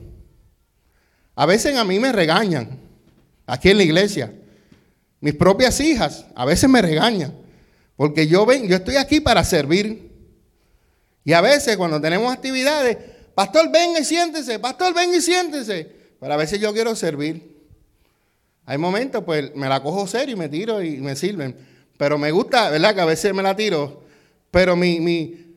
A 1.35 1.47
veces 1.47 1.75
a 1.77 1.85
mí 1.85 1.99
me 1.99 2.13
regañan 2.13 2.90
aquí 3.51 3.71
en 3.71 3.79
la 3.79 3.83
iglesia. 3.83 4.33
Mis 5.21 5.35
propias 5.35 5.81
hijas 5.81 6.25
a 6.35 6.45
veces 6.45 6.71
me 6.71 6.81
regañan, 6.81 7.35
porque 7.97 8.27
yo 8.27 8.47
ven, 8.47 8.67
yo 8.69 8.77
estoy 8.77 8.97
aquí 8.97 9.21
para 9.21 9.45
servir. 9.45 10.09
Y 11.25 11.33
a 11.33 11.41
veces 11.41 11.77
cuando 11.77 12.01
tenemos 12.01 12.33
actividades, 12.33 12.97
pastor, 13.35 13.71
venga 13.71 14.01
y 14.01 14.05
siéntese, 14.05 14.59
pastor, 14.59 14.95
venga 14.95 15.17
y 15.17 15.21
siéntese. 15.21 15.91
Pero 16.19 16.33
a 16.33 16.37
veces 16.37 16.61
yo 16.61 16.73
quiero 16.73 16.95
servir. 16.95 17.59
Hay 18.65 18.79
momentos, 18.79 19.25
pues 19.25 19.55
me 19.55 19.69
la 19.69 19.83
cojo 19.83 20.07
serio 20.07 20.37
y 20.37 20.39
me 20.39 20.49
tiro 20.49 20.83
y 20.83 20.99
me 20.99 21.17
sirven. 21.17 21.57
Pero 21.99 22.17
me 22.17 22.31
gusta, 22.31 22.71
¿verdad? 22.71 22.95
Que 22.95 23.01
a 23.01 23.07
veces 23.07 23.35
me 23.35 23.43
la 23.43 23.57
tiro. 23.57 24.03
Pero 24.51 24.77
mi, 24.77 25.01
mi, 25.01 25.57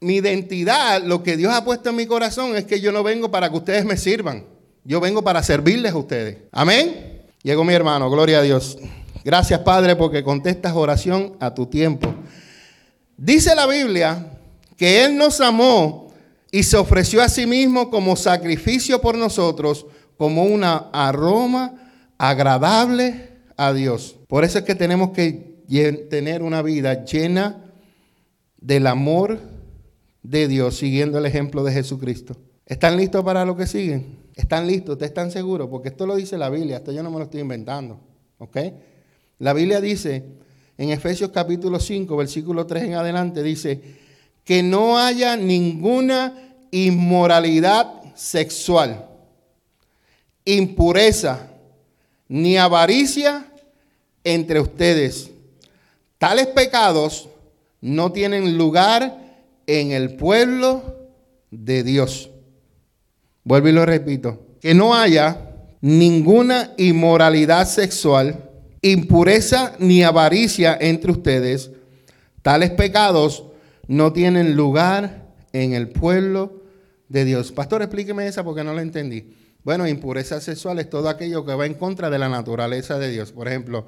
mi 0.00 0.16
identidad, 0.16 1.02
lo 1.02 1.22
que 1.22 1.36
Dios 1.36 1.52
ha 1.52 1.64
puesto 1.64 1.90
en 1.90 1.96
mi 1.96 2.06
corazón 2.06 2.56
es 2.56 2.64
que 2.64 2.80
yo 2.80 2.92
no 2.92 3.02
vengo 3.02 3.30
para 3.30 3.50
que 3.50 3.56
ustedes 3.56 3.84
me 3.84 3.96
sirvan. 3.96 4.44
Yo 4.84 5.00
vengo 5.00 5.22
para 5.22 5.42
servirles 5.42 5.92
a 5.92 5.96
ustedes. 5.96 6.38
Amén. 6.52 7.13
Llegó 7.44 7.62
mi 7.62 7.74
hermano, 7.74 8.08
gloria 8.08 8.38
a 8.38 8.42
Dios. 8.42 8.78
Gracias, 9.22 9.60
Padre, 9.60 9.96
porque 9.96 10.24
contestas 10.24 10.72
oración 10.72 11.36
a 11.40 11.52
tu 11.52 11.66
tiempo. 11.66 12.14
Dice 13.18 13.54
la 13.54 13.66
Biblia 13.66 14.38
que 14.78 15.04
Él 15.04 15.18
nos 15.18 15.42
amó 15.42 16.10
y 16.50 16.62
se 16.62 16.78
ofreció 16.78 17.20
a 17.20 17.28
sí 17.28 17.44
mismo 17.44 17.90
como 17.90 18.16
sacrificio 18.16 19.02
por 19.02 19.18
nosotros, 19.18 19.84
como 20.16 20.44
una 20.44 20.88
aroma 20.90 21.74
agradable 22.16 23.28
a 23.58 23.74
Dios. 23.74 24.16
Por 24.26 24.42
eso 24.42 24.60
es 24.60 24.64
que 24.64 24.74
tenemos 24.74 25.10
que 25.10 25.60
tener 26.08 26.42
una 26.42 26.62
vida 26.62 27.04
llena 27.04 27.62
del 28.58 28.86
amor 28.86 29.38
de 30.22 30.48
Dios, 30.48 30.78
siguiendo 30.78 31.18
el 31.18 31.26
ejemplo 31.26 31.62
de 31.62 31.72
Jesucristo. 31.72 32.38
¿Están 32.66 32.96
listos 32.96 33.22
para 33.24 33.44
lo 33.44 33.56
que 33.56 33.66
siguen? 33.66 34.24
¿Están 34.34 34.66
listos? 34.66 34.94
¿Ustedes 34.94 35.10
están 35.10 35.30
seguros? 35.30 35.68
Porque 35.68 35.88
esto 35.88 36.06
lo 36.06 36.16
dice 36.16 36.38
la 36.38 36.48
Biblia, 36.48 36.78
esto 36.78 36.92
yo 36.92 37.02
no 37.02 37.10
me 37.10 37.18
lo 37.18 37.24
estoy 37.24 37.40
inventando. 37.40 38.00
¿Ok? 38.38 38.56
La 39.38 39.52
Biblia 39.52 39.80
dice 39.80 40.24
en 40.76 40.90
Efesios 40.90 41.30
capítulo 41.30 41.78
5, 41.78 42.16
versículo 42.16 42.66
3 42.66 42.84
en 42.84 42.94
adelante, 42.94 43.42
dice, 43.42 43.80
que 44.44 44.62
no 44.62 44.98
haya 44.98 45.36
ninguna 45.36 46.56
inmoralidad 46.70 48.02
sexual, 48.14 49.08
impureza, 50.44 51.50
ni 52.28 52.56
avaricia 52.56 53.46
entre 54.24 54.60
ustedes. 54.60 55.30
Tales 56.18 56.46
pecados 56.48 57.28
no 57.80 58.12
tienen 58.12 58.56
lugar 58.56 59.18
en 59.66 59.92
el 59.92 60.16
pueblo 60.16 60.82
de 61.50 61.82
Dios. 61.82 62.30
Vuelvo 63.44 63.68
y 63.68 63.72
lo 63.72 63.86
repito. 63.86 64.56
Que 64.60 64.74
no 64.74 64.94
haya 64.94 65.50
ninguna 65.80 66.72
inmoralidad 66.78 67.68
sexual, 67.68 68.50
impureza 68.80 69.74
ni 69.78 70.02
avaricia 70.02 70.76
entre 70.80 71.12
ustedes. 71.12 71.70
Tales 72.42 72.70
pecados 72.70 73.44
no 73.86 74.12
tienen 74.12 74.56
lugar 74.56 75.26
en 75.52 75.74
el 75.74 75.88
pueblo 75.88 76.62
de 77.08 77.24
Dios. 77.24 77.52
Pastor, 77.52 77.82
explíqueme 77.82 78.26
esa 78.26 78.42
porque 78.44 78.64
no 78.64 78.72
la 78.72 78.82
entendí. 78.82 79.34
Bueno, 79.62 79.86
impureza 79.86 80.40
sexual 80.40 80.78
es 80.78 80.90
todo 80.90 81.08
aquello 81.08 81.44
que 81.44 81.54
va 81.54 81.66
en 81.66 81.74
contra 81.74 82.10
de 82.10 82.18
la 82.18 82.28
naturaleza 82.28 82.98
de 82.98 83.10
Dios. 83.10 83.32
Por 83.32 83.48
ejemplo, 83.48 83.86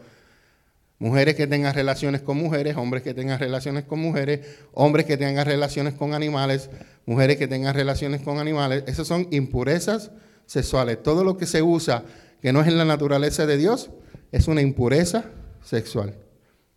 mujeres 0.98 1.34
que 1.34 1.46
tengan 1.46 1.74
relaciones 1.74 2.22
con 2.22 2.38
mujeres, 2.38 2.76
hombres 2.76 3.02
que 3.02 3.14
tengan 3.14 3.38
relaciones 3.38 3.84
con 3.84 4.00
mujeres, 4.00 4.40
hombres 4.72 5.06
que 5.06 5.16
tengan 5.16 5.46
relaciones 5.46 5.94
con 5.94 6.14
animales, 6.14 6.70
mujeres 7.04 7.36
que 7.36 7.48
tengan 7.48 7.74
relaciones 7.74 8.22
con 8.22 8.38
animales. 8.38 8.84
Esas 8.86 9.06
son 9.06 9.28
impurezas 9.30 10.10
sexuales. 10.46 11.02
Todo 11.02 11.24
lo 11.24 11.36
que 11.36 11.46
se 11.46 11.62
usa 11.62 12.04
que 12.40 12.52
no 12.52 12.60
es 12.60 12.68
en 12.68 12.78
la 12.78 12.84
naturaleza 12.84 13.46
de 13.46 13.56
Dios 13.56 13.90
es 14.32 14.48
una 14.48 14.62
impureza 14.62 15.24
sexual. 15.62 16.14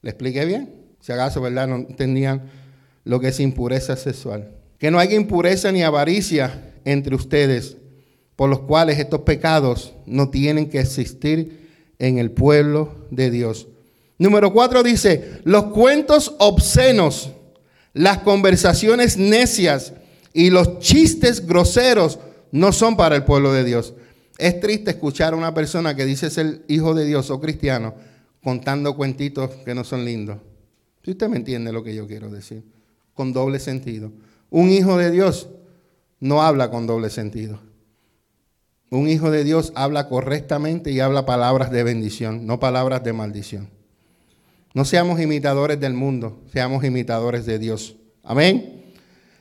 ¿Le 0.02 0.10
expliqué 0.10 0.46
bien? 0.46 0.76
Si 1.00 1.12
acaso, 1.12 1.42
¿verdad? 1.42 1.68
No 1.68 1.76
entendían 1.76 2.50
lo 3.04 3.20
que 3.20 3.30
es 3.30 3.40
impureza 3.40 3.96
sexual. 3.96 4.52
Que 4.78 4.92
no 4.92 5.00
haya 5.00 5.16
impureza 5.16 5.72
ni 5.72 5.84
avaricia 5.84 6.74
entre 6.86 7.16
ustedes, 7.16 7.78
por 8.36 8.50
los 8.50 8.62
cuales 8.62 9.00
estos 9.00 9.22
pecados 9.22 9.94
no 10.06 10.30
tienen 10.30 10.70
que 10.70 10.80
existir 10.80 11.68
en 12.00 12.18
el 12.18 12.32
pueblo 12.32 13.08
de 13.12 13.30
Dios. 13.30 13.68
Número 14.20 14.54
cuatro 14.54 14.84
dice, 14.84 15.42
los 15.46 15.66
cuentos 15.66 16.36
obscenos, 16.38 17.32
las 17.94 18.20
conversaciones 18.20 19.18
necias 19.18 19.94
y 20.34 20.52
los 20.52 20.80
chistes 20.80 21.48
groseros 21.48 22.20
no 22.52 22.72
son 22.72 22.96
para 22.96 23.16
el 23.16 23.24
pueblo 23.24 23.52
de 23.52 23.64
Dios. 23.64 23.96
Es 24.38 24.60
triste 24.60 24.92
escuchar 24.92 25.34
a 25.34 25.38
una 25.38 25.56
persona 25.56 25.96
que 25.96 26.06
dice 26.06 26.30
ser 26.30 26.62
hijo 26.68 26.94
de 26.94 27.06
Dios 27.06 27.32
o 27.32 27.42
cristiano 27.42 27.96
contando 28.44 28.96
cuentitos 28.96 29.50
que 29.66 29.74
no 29.74 29.84
son 29.84 30.06
lindos. 30.06 30.38
Si 31.04 31.12
usted 31.12 31.28
me 31.28 31.38
entiende 31.38 31.72
lo 31.72 31.84
que 31.84 31.96
yo 31.96 32.06
quiero 32.06 32.30
decir 32.30 32.64
con 33.20 33.34
doble 33.34 33.60
sentido. 33.60 34.14
Un 34.50 34.70
hijo 34.70 34.96
de 34.96 35.12
Dios 35.12 35.50
no 36.22 36.42
habla 36.42 36.72
con 36.72 36.88
doble 36.88 37.10
sentido. 37.10 37.60
Un 38.92 39.10
hijo 39.10 39.30
de 39.30 39.44
Dios 39.44 39.74
habla 39.76 40.08
correctamente 40.08 40.92
y 40.92 41.02
habla 41.02 41.26
palabras 41.26 41.70
de 41.70 41.84
bendición, 41.84 42.48
no 42.48 42.62
palabras 42.62 43.04
de 43.04 43.12
maldición. 43.12 43.79
No 44.74 44.86
seamos 44.86 45.20
imitadores 45.20 45.80
del 45.80 45.94
mundo, 45.94 46.42
seamos 46.52 46.84
imitadores 46.84 47.46
de 47.46 47.60
Dios. 47.60 47.96
Amén. 48.24 48.94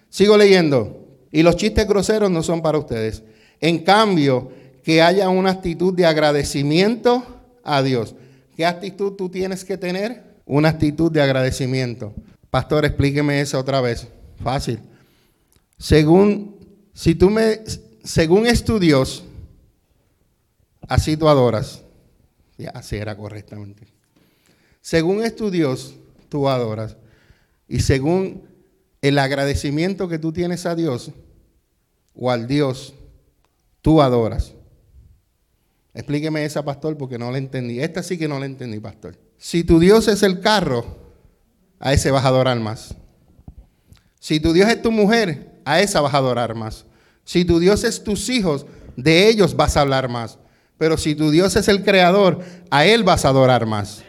Sigo 0.09 0.37
leyendo. 0.37 1.07
Y 1.31 1.43
los 1.43 1.57
chistes 1.57 1.87
groseros 1.87 2.31
no 2.31 2.43
son 2.43 2.63
para 2.63 2.79
ustedes. 2.79 3.23
En 3.61 3.81
cambio, 3.81 4.51
que 4.83 5.03
haya 5.03 5.29
una 5.29 5.51
actitud 5.51 5.93
de 5.93 6.07
agradecimiento 6.07 7.23
a 7.63 7.83
Dios. 7.83 8.15
¿Qué 8.57 8.65
actitud 8.65 9.13
tú 9.13 9.29
tienes 9.29 9.65
que 9.65 9.77
tener? 9.77 10.39
Una 10.47 10.71
actitud 10.71 11.13
de 11.13 11.21
agradecimiento. 11.21 12.15
Pastor, 12.51 12.87
explíqueme 12.87 13.41
eso 13.41 13.59
otra 13.59 13.83
vez. 13.83 14.09
Fácil. 14.43 14.81
Según, 15.77 16.57
si 16.95 17.15
tú 17.15 17.29
me, 17.29 17.61
según 18.03 18.47
estudios, 18.47 19.25
así 20.89 21.17
tú 21.17 21.29
adoras. 21.29 21.83
Así 22.73 22.97
era 22.97 23.17
correctamente. 23.17 23.98
Según 24.81 25.23
estudios, 25.23 25.95
tú 26.29 26.49
adoras. 26.49 26.97
Y 27.69 27.81
según 27.81 28.49
el 29.03 29.19
agradecimiento 29.19 30.09
que 30.09 30.19
tú 30.19 30.33
tienes 30.33 30.67
a 30.67 30.75
Dios 30.75 31.13
o 32.15 32.31
al 32.31 32.47
Dios, 32.47 32.95
tú 33.83 34.03
adoras. 34.03 34.55
Explíqueme 35.95 36.45
esa, 36.45 36.65
pastor, 36.65 36.97
porque 36.97 37.19
no 37.19 37.31
la 37.31 37.39
entendí. 37.39 37.81
Esta 37.81 38.03
sí 38.03 38.19
que 38.19 38.29
no 38.29 38.39
la 38.39 38.47
entendí, 38.47 38.79
pastor. 38.81 39.17
Si 39.37 39.65
tu 39.65 39.79
Dios 39.79 40.09
es 40.09 40.23
el 40.23 40.41
carro, 40.41 40.99
a 41.81 41.93
ese 41.93 42.11
vas 42.11 42.25
a 42.25 42.29
adorar 42.29 42.59
más. 42.61 42.95
Si 44.21 44.41
tu 44.41 44.53
Dios 44.53 44.69
es 44.69 44.83
tu 44.83 44.91
mujer, 44.91 45.61
a 45.65 45.81
esa 45.81 46.01
vas 46.01 46.15
a 46.15 46.19
adorar 46.19 46.55
más. 46.55 46.85
Si 47.25 47.45
tu 47.45 47.59
Dios 47.59 47.85
es 47.85 48.03
tus 48.03 48.29
hijos, 48.29 48.67
de 48.97 49.29
ellos 49.29 49.55
vas 49.55 49.77
a 49.77 49.83
hablar 49.83 50.09
más. 50.09 50.39
Pero 50.77 50.97
si 50.97 51.15
tu 51.15 51.31
Dios 51.31 51.57
es 51.57 51.69
el 51.69 51.85
creador, 51.85 52.41
a 52.71 52.87
Él 52.87 53.05
vas 53.05 53.25
a 53.25 53.29
adorar 53.29 53.67
más. 53.67 54.05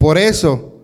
Por 0.00 0.16
eso, 0.16 0.80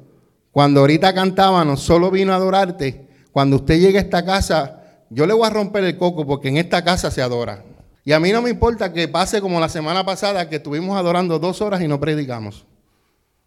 cuando 0.50 0.80
ahorita 0.80 1.14
cantábamos, 1.14 1.80
solo 1.80 2.10
vino 2.10 2.34
a 2.34 2.36
adorarte, 2.36 3.08
cuando 3.32 3.56
usted 3.56 3.80
llegue 3.80 3.96
a 3.96 4.02
esta 4.02 4.22
casa, 4.26 4.82
yo 5.08 5.26
le 5.26 5.32
voy 5.32 5.46
a 5.46 5.50
romper 5.50 5.84
el 5.84 5.96
coco 5.96 6.26
porque 6.26 6.48
en 6.48 6.58
esta 6.58 6.84
casa 6.84 7.10
se 7.10 7.22
adora. 7.22 7.64
Y 8.04 8.12
a 8.12 8.20
mí 8.20 8.30
no 8.30 8.42
me 8.42 8.50
importa 8.50 8.92
que 8.92 9.08
pase 9.08 9.40
como 9.40 9.58
la 9.58 9.70
semana 9.70 10.04
pasada, 10.04 10.50
que 10.50 10.56
estuvimos 10.56 10.98
adorando 10.98 11.38
dos 11.38 11.62
horas 11.62 11.80
y 11.80 11.88
no 11.88 11.98
predicamos. 11.98 12.66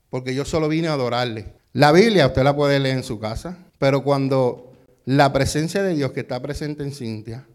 Porque 0.10 0.34
yo 0.34 0.44
solo 0.44 0.70
vine 0.70 0.88
a 0.88 0.94
adorarle. 0.94 1.54
La 1.74 1.92
Biblia 1.92 2.26
usted 2.26 2.42
la 2.42 2.56
puede 2.56 2.80
leer 2.80 2.98
en 2.98 3.04
su 3.04 3.20
casa, 3.20 3.60
pero 3.78 4.04
cuando 4.04 4.74
la 5.06 5.32
presencia 5.32 5.84
de 5.84 5.94
Dios 5.94 6.14
que 6.14 6.22
está 6.22 6.42
presente 6.42 6.82
en 6.82 6.94
Cintia, 6.94 7.46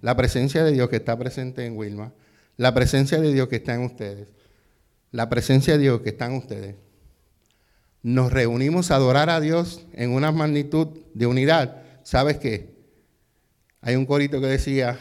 la 0.00 0.16
presencia 0.16 0.64
de 0.64 0.72
Dios 0.72 0.88
que 0.88 0.96
está 0.96 1.18
presente 1.18 1.66
en 1.66 1.76
Wilma, 1.76 2.14
la 2.56 2.72
presencia 2.72 3.20
de 3.20 3.30
Dios 3.30 3.48
que 3.48 3.56
está 3.56 3.74
en 3.74 3.82
ustedes, 3.82 4.28
la 5.10 5.28
presencia 5.28 5.74
de 5.74 5.80
Dios 5.80 6.00
que 6.00 6.08
está 6.08 6.24
en 6.24 6.32
ustedes, 6.32 6.87
nos 8.02 8.32
reunimos 8.32 8.90
a 8.90 8.96
adorar 8.96 9.30
a 9.30 9.40
Dios 9.40 9.86
en 9.92 10.10
una 10.10 10.32
magnitud 10.32 10.88
de 11.14 11.26
unidad, 11.26 11.82
¿sabes 12.02 12.38
qué? 12.38 12.76
Hay 13.80 13.96
un 13.96 14.06
corito 14.06 14.40
que 14.40 14.46
decía, 14.46 14.98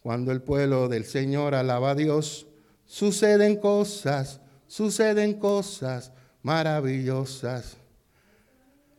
cuando 0.00 0.32
el 0.32 0.42
pueblo 0.42 0.88
del 0.88 1.04
Señor 1.04 1.54
alaba 1.54 1.90
a 1.90 1.94
Dios, 1.94 2.46
suceden 2.84 3.56
cosas, 3.56 4.40
suceden 4.66 5.34
cosas 5.34 6.12
maravillosas. 6.42 7.76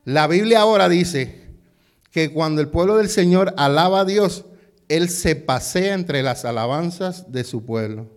La 0.03 0.27
Biblia 0.27 0.61
ahora 0.61 0.89
dice 0.89 1.43
que 2.11 2.31
cuando 2.31 2.61
el 2.61 2.69
pueblo 2.69 2.97
del 2.97 3.09
Señor 3.09 3.53
alaba 3.57 4.01
a 4.01 4.05
Dios, 4.05 4.45
Él 4.87 5.09
se 5.09 5.35
pasea 5.35 5.93
entre 5.93 6.23
las 6.23 6.45
alabanzas 6.45 7.31
de 7.31 7.43
su 7.43 7.65
pueblo. 7.65 8.07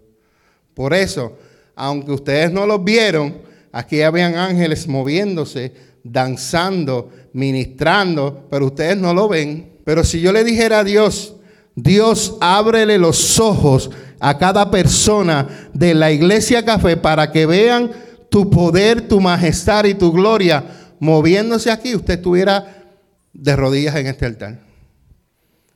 Por 0.74 0.94
eso, 0.94 1.36
aunque 1.74 2.12
ustedes 2.12 2.52
no 2.52 2.66
los 2.66 2.84
vieron, 2.84 3.47
aquí 3.72 4.02
habían 4.02 4.36
ángeles 4.36 4.88
moviéndose, 4.88 5.72
danzando, 6.04 7.10
ministrando, 7.32 8.46
pero 8.50 8.66
ustedes 8.66 8.96
no 8.96 9.14
lo 9.14 9.28
ven. 9.28 9.78
Pero 9.84 10.04
si 10.04 10.20
yo 10.20 10.32
le 10.32 10.44
dijera 10.44 10.80
a 10.80 10.84
Dios, 10.84 11.34
Dios 11.74 12.36
ábrele 12.40 12.98
los 12.98 13.38
ojos 13.38 13.90
a 14.20 14.36
cada 14.36 14.70
persona 14.70 15.70
de 15.72 15.94
la 15.94 16.10
iglesia 16.10 16.64
café 16.64 16.96
para 16.96 17.30
que 17.30 17.46
vean 17.46 17.90
tu 18.28 18.50
poder, 18.50 19.08
tu 19.08 19.20
majestad 19.20 19.84
y 19.84 19.94
tu 19.94 20.12
gloria 20.12 20.64
moviéndose 20.98 21.70
aquí, 21.70 21.94
usted 21.94 22.14
estuviera 22.14 22.86
de 23.32 23.56
rodillas 23.56 23.94
en 23.96 24.08
este 24.08 24.26
altar. 24.26 24.58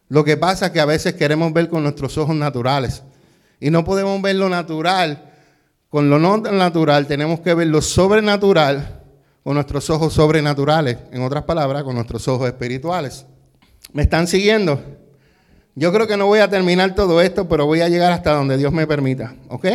Lo 0.09 0.25
que 0.25 0.37
pasa 0.37 0.67
es 0.67 0.73
que 0.73 0.81
a 0.81 0.85
veces 0.85 1.15
queremos 1.15 1.53
ver 1.53 1.69
con 1.69 1.83
nuestros 1.83 2.19
ojos 2.19 2.35
naturales 2.37 3.03
y 3.61 3.71
no 3.71 3.85
podemos 3.85 4.21
ver 4.21 4.37
lo 4.37 4.49
natural 4.49 5.32
con 5.93 6.09
lo 6.09 6.19
no 6.19 6.39
natural, 6.39 7.07
tenemos 7.07 7.41
que 7.41 7.53
ver 7.53 7.67
lo 7.67 7.83
sobrenatural 7.83 9.03
con 9.45 9.53
nuestros 9.53 9.91
ojos 9.91 10.15
sobrenaturales, 10.15 10.97
en 11.13 11.21
otras 11.21 11.45
palabras, 11.45 11.83
con 11.83 11.95
nuestros 11.95 12.27
ojos 12.29 12.49
espirituales. 12.49 13.27
¿Me 13.93 14.05
están 14.05 14.27
siguiendo? 14.27 14.83
Yo 15.75 15.93
creo 15.93 16.07
que 16.07 16.17
no 16.17 16.25
voy 16.25 16.39
a 16.39 16.49
terminar 16.49 16.95
todo 16.95 17.21
esto, 17.21 17.47
pero 17.47 17.67
voy 17.67 17.83
a 17.83 17.91
llegar 17.91 18.11
hasta 18.11 18.33
donde 18.33 18.57
Dios 18.57 18.73
me 18.73 18.87
permita, 18.87 19.35
¿ok? 19.51 19.67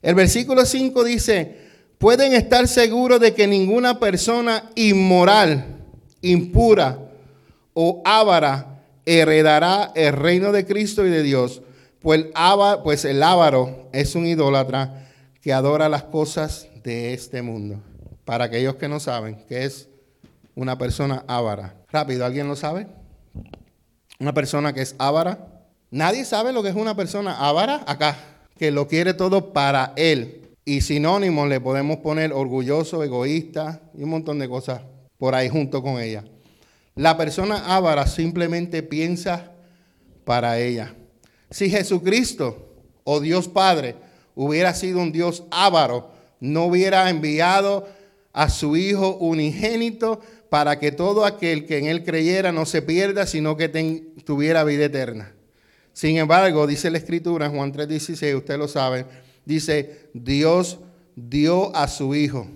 El 0.00 0.14
versículo 0.14 0.64
5 0.64 1.04
dice, 1.04 1.58
pueden 1.98 2.32
estar 2.32 2.66
seguros 2.66 3.20
de 3.20 3.34
que 3.34 3.46
ninguna 3.46 4.00
persona 4.00 4.70
inmoral, 4.76 5.76
impura 6.22 7.00
o 7.74 8.00
ávara 8.06 8.80
heredará 9.04 9.92
el 9.94 10.14
reino 10.14 10.52
de 10.52 10.64
Cristo 10.64 11.04
y 11.04 11.10
de 11.10 11.22
Dios, 11.22 11.60
pues 12.00 12.18
el, 12.18 12.32
pues 12.82 13.04
el 13.04 13.22
ávaro 13.22 13.90
es 13.92 14.14
un 14.14 14.26
idólatra 14.26 15.00
que 15.40 15.52
adora 15.52 15.88
las 15.88 16.04
cosas 16.04 16.68
de 16.82 17.14
este 17.14 17.42
mundo. 17.42 17.80
Para 18.24 18.44
aquellos 18.44 18.76
que 18.76 18.88
no 18.88 19.00
saben, 19.00 19.42
¿qué 19.48 19.64
es 19.64 19.88
una 20.54 20.76
persona 20.76 21.24
ávara? 21.26 21.74
Rápido, 21.90 22.24
¿alguien 22.24 22.48
lo 22.48 22.56
sabe? 22.56 22.86
Una 24.18 24.34
persona 24.34 24.72
que 24.72 24.82
es 24.82 24.94
ávara. 24.98 25.64
Nadie 25.90 26.24
sabe 26.24 26.52
lo 26.52 26.62
que 26.62 26.68
es 26.68 26.76
una 26.76 26.94
persona 26.94 27.48
ávara 27.48 27.82
acá, 27.86 28.16
que 28.58 28.70
lo 28.70 28.86
quiere 28.86 29.14
todo 29.14 29.52
para 29.52 29.92
él. 29.96 30.56
Y 30.64 30.82
sinónimos 30.82 31.48
le 31.48 31.60
podemos 31.60 31.98
poner 31.98 32.32
orgulloso, 32.32 33.02
egoísta 33.02 33.80
y 33.94 34.02
un 34.02 34.10
montón 34.10 34.38
de 34.38 34.48
cosas 34.48 34.82
por 35.18 35.34
ahí 35.34 35.48
junto 35.48 35.82
con 35.82 36.00
ella. 36.00 36.24
La 36.94 37.16
persona 37.16 37.74
ávara 37.74 38.06
simplemente 38.06 38.82
piensa 38.82 39.52
para 40.24 40.58
ella. 40.58 40.94
Si 41.50 41.70
Jesucristo 41.70 42.68
o 43.04 43.20
Dios 43.20 43.48
Padre 43.48 43.96
hubiera 44.46 44.72
sido 44.74 45.00
un 45.00 45.12
Dios 45.12 45.44
ávaro, 45.50 46.10
no 46.40 46.64
hubiera 46.64 47.10
enviado 47.10 47.86
a 48.32 48.48
su 48.48 48.74
Hijo 48.76 49.16
unigénito 49.16 50.20
para 50.48 50.78
que 50.78 50.92
todo 50.92 51.26
aquel 51.26 51.66
que 51.66 51.76
en 51.76 51.86
Él 51.86 52.04
creyera 52.04 52.50
no 52.50 52.64
se 52.64 52.80
pierda, 52.80 53.26
sino 53.26 53.56
que 53.58 53.68
tuviera 54.24 54.64
vida 54.64 54.86
eterna. 54.86 55.34
Sin 55.92 56.16
embargo, 56.16 56.66
dice 56.66 56.90
la 56.90 56.96
Escritura 56.96 57.46
en 57.46 57.52
Juan 57.52 57.72
3:16, 57.72 58.34
usted 58.34 58.56
lo 58.56 58.66
sabe, 58.66 59.04
dice, 59.44 60.08
Dios 60.14 60.78
dio 61.14 61.76
a 61.76 61.86
su 61.86 62.14
Hijo. 62.14 62.46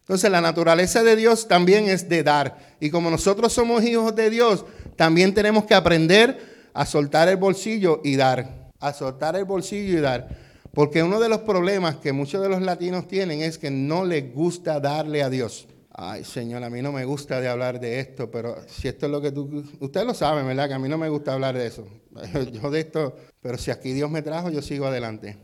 Entonces 0.00 0.30
la 0.30 0.42
naturaleza 0.42 1.02
de 1.02 1.16
Dios 1.16 1.48
también 1.48 1.88
es 1.88 2.08
de 2.10 2.22
dar. 2.22 2.76
Y 2.78 2.90
como 2.90 3.10
nosotros 3.10 3.52
somos 3.52 3.84
hijos 3.84 4.14
de 4.16 4.28
Dios, 4.28 4.66
también 4.96 5.32
tenemos 5.32 5.64
que 5.64 5.74
aprender 5.74 6.68
a 6.74 6.84
soltar 6.84 7.28
el 7.28 7.36
bolsillo 7.36 8.00
y 8.04 8.16
dar. 8.16 8.70
A 8.80 8.92
soltar 8.92 9.36
el 9.36 9.44
bolsillo 9.44 9.96
y 9.96 10.00
dar. 10.00 10.49
Porque 10.72 11.02
uno 11.02 11.18
de 11.18 11.28
los 11.28 11.40
problemas 11.40 11.96
que 11.96 12.12
muchos 12.12 12.42
de 12.42 12.48
los 12.48 12.62
latinos 12.62 13.08
tienen 13.08 13.42
es 13.42 13.58
que 13.58 13.70
no 13.70 14.04
les 14.04 14.32
gusta 14.32 14.78
darle 14.78 15.22
a 15.22 15.30
Dios. 15.30 15.66
Ay, 15.92 16.24
Señor, 16.24 16.62
a 16.62 16.70
mí 16.70 16.80
no 16.80 16.92
me 16.92 17.04
gusta 17.04 17.40
de 17.40 17.48
hablar 17.48 17.80
de 17.80 17.98
esto, 17.98 18.30
pero 18.30 18.56
si 18.68 18.88
esto 18.88 19.06
es 19.06 19.12
lo 19.12 19.20
que 19.20 19.32
tú... 19.32 19.64
Usted 19.80 20.04
lo 20.04 20.14
sabe, 20.14 20.42
¿verdad? 20.44 20.68
Que 20.68 20.74
a 20.74 20.78
mí 20.78 20.88
no 20.88 20.96
me 20.96 21.08
gusta 21.08 21.34
hablar 21.34 21.58
de 21.58 21.66
eso. 21.66 21.86
Yo 22.52 22.70
de 22.70 22.80
esto, 22.80 23.16
pero 23.42 23.58
si 23.58 23.70
aquí 23.70 23.92
Dios 23.92 24.10
me 24.10 24.22
trajo, 24.22 24.50
yo 24.50 24.62
sigo 24.62 24.86
adelante. 24.86 25.36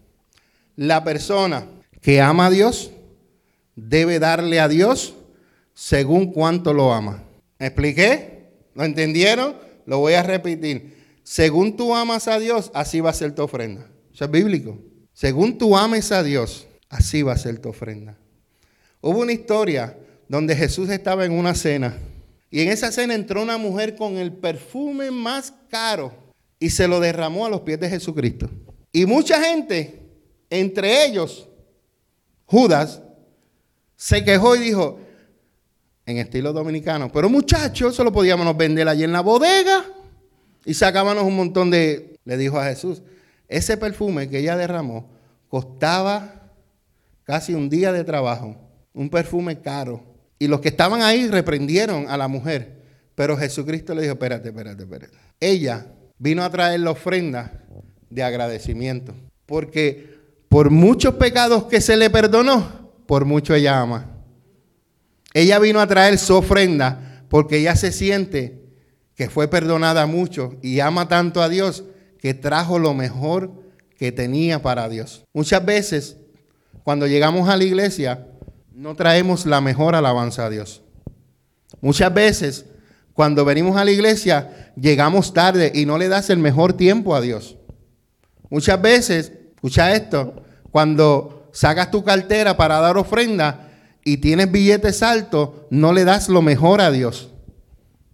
La 0.77 1.03
persona 1.05 1.67
que 2.01 2.21
ama 2.21 2.47
a 2.47 2.51
Dios 2.51 2.91
debe 3.75 4.19
darle 4.19 4.61
a 4.61 4.69
Dios 4.69 5.15
según 5.75 6.33
cuánto 6.33 6.73
lo 6.73 6.93
ama. 6.93 7.25
¿Me 7.59 7.67
expliqué? 7.67 8.49
¿Lo 8.75 8.85
entendieron? 8.85 9.57
Lo 9.87 9.99
voy 9.99 10.15
a 10.15 10.23
repetir. 10.23 10.97
Según 11.23 11.77
tú 11.77 11.95
amas 11.95 12.29
a 12.29 12.39
Dios, 12.39 12.71
así 12.73 13.01
va 13.01 13.11
a 13.11 13.15
ser 13.15 13.35
tu 13.35 13.43
ofrenda. 13.43 13.89
Eso 14.13 14.25
es 14.25 14.31
bíblico. 14.31 14.79
Según 15.17 15.57
tú 15.57 15.75
ames 15.75 16.13
a 16.13 16.23
Dios, 16.23 16.67
así 16.91 17.23
va 17.23 17.33
a 17.33 17.39
ser 17.39 17.59
tu 17.59 17.71
ofrenda. 17.71 18.19
Hubo 19.01 19.21
una 19.21 19.33
historia 19.33 19.97
donde 20.29 20.55
Jesús 20.55 20.91
estaba 20.91 21.25
en 21.25 21.33
una 21.33 21.55
cena 21.55 21.97
y 22.51 22.61
en 22.61 22.69
esa 22.69 22.93
cena 22.93 23.15
entró 23.15 23.43
una 23.43 23.57
mujer 23.57 23.97
con 23.97 24.19
el 24.19 24.31
perfume 24.31 25.11
más 25.11 25.55
caro 25.71 26.13
y 26.59 26.69
se 26.69 26.87
lo 26.87 27.01
derramó 27.01 27.47
a 27.47 27.49
los 27.49 27.63
pies 27.63 27.81
de 27.81 27.89
Jesucristo. 27.89 28.51
Y 28.93 29.07
mucha 29.07 29.43
gente 29.43 30.03
entre 30.51 31.07
ellos, 31.07 31.49
Judas, 32.45 33.01
se 33.97 34.23
quejó 34.23 34.55
y 34.55 34.59
dijo, 34.59 35.01
en 36.05 36.19
estilo 36.19 36.53
dominicano, 36.53 37.11
pero 37.11 37.31
muchachos, 37.31 37.95
eso 37.95 38.05
lo 38.05 38.13
podíamos 38.13 38.55
vender 38.55 38.87
allí 38.87 39.05
en 39.05 39.13
la 39.13 39.23
bodega 39.23 39.83
y 40.67 40.75
sacábamos 40.75 41.25
un 41.25 41.37
montón 41.37 41.71
de... 41.71 42.19
Le 42.27 42.37
dijo 42.37 42.59
a 42.59 42.67
Jesús, 42.67 43.01
ese 43.49 43.77
perfume 43.77 44.29
que 44.29 44.39
ella 44.39 44.57
derramó 44.57 45.09
costaba 45.49 46.53
casi 47.25 47.55
un 47.55 47.69
día 47.69 47.93
de 47.93 48.05
trabajo, 48.05 48.57
un 48.93 49.11
perfume 49.11 49.61
caro. 49.61 50.03
Y 50.39 50.49
los 50.49 50.61
que 50.61 50.69
estaban 50.69 51.03
ahí 51.03 51.29
reprendieron 51.29 52.09
a 52.09 52.17
la 52.17 52.29
mujer, 52.29 52.83
pero 53.15 53.37
Jesucristo 53.37 53.95
le 53.95 54.03
dijo, 54.03 54.15
espérate, 54.15 54.49
espérate, 54.49 54.83
espérate. 54.83 55.17
Ella 55.41 55.87
vino 56.19 56.43
a 56.43 56.51
traer 56.51 56.81
la 56.81 56.91
ofrenda 56.91 57.65
de 58.11 58.23
agradecimiento, 58.23 59.15
porque 59.47 60.17
por 60.49 60.71
muchos 60.71 61.15
pecados 61.15 61.65
que 61.65 61.81
se 61.81 61.97
le 61.97 62.11
perdonó, 62.11 62.93
por 63.07 63.25
mucho 63.25 63.55
ella 63.55 63.81
ama. 63.81 64.11
Ella 65.33 65.59
vino 65.59 65.81
a 65.81 65.87
traer 65.87 66.19
su 66.19 66.35
ofrenda 66.35 67.25
porque 67.29 67.59
ella 67.59 67.77
se 67.77 67.93
siente 67.93 68.63
que 69.15 69.29
fue 69.29 69.49
perdonada 69.49 70.07
mucho 70.07 70.57
y 70.63 70.81
ama 70.81 71.09
tanto 71.09 71.43
a 71.43 71.49
Dios 71.49 71.85
que 72.27 72.35
trajo 72.35 72.81
lo 72.81 72.93
mejor 72.93 73.53
que 73.97 74.11
tenía 74.11 74.61
para 74.61 74.89
Dios. 74.89 75.25
Muchas 75.33 75.65
veces, 75.65 76.17
cuando 76.83 77.07
llegamos 77.07 77.49
a 77.49 77.57
la 77.57 77.63
iglesia, 77.63 78.27
no 78.75 78.97
traemos 78.97 79.47
la 79.47 79.61
mejor 79.61 79.95
alabanza 79.95 80.45
a 80.45 80.51
Dios. 80.51 80.83
Muchas 81.81 82.13
veces, 82.13 82.67
cuando 83.13 83.45
venimos 83.45 83.77
a 83.77 83.85
la 83.85 83.93
iglesia, 83.93 84.73
llegamos 84.75 85.33
tarde 85.33 85.71
y 85.73 85.87
no 85.87 85.99
le 85.99 86.09
das 86.09 86.29
el 86.29 86.41
mejor 86.41 86.73
tiempo 86.73 87.15
a 87.15 87.21
Dios. 87.21 87.59
Muchas 88.51 88.83
veces 88.83 89.31
Escucha 89.55 89.95
esto, 89.95 90.43
cuando 90.73 91.49
sacas 91.53 91.93
tu 91.93 92.03
cartera 92.03 92.57
para 92.57 92.81
dar 92.81 92.97
ofrenda 92.97 93.69
y 94.05 94.17
tienes 94.17 94.51
billetes 94.51 95.01
altos, 95.01 95.51
no 95.71 95.93
le 95.93 96.05
das 96.05 96.29
lo 96.29 96.43
mejor 96.43 96.81
a 96.81 96.91
Dios. 96.91 97.31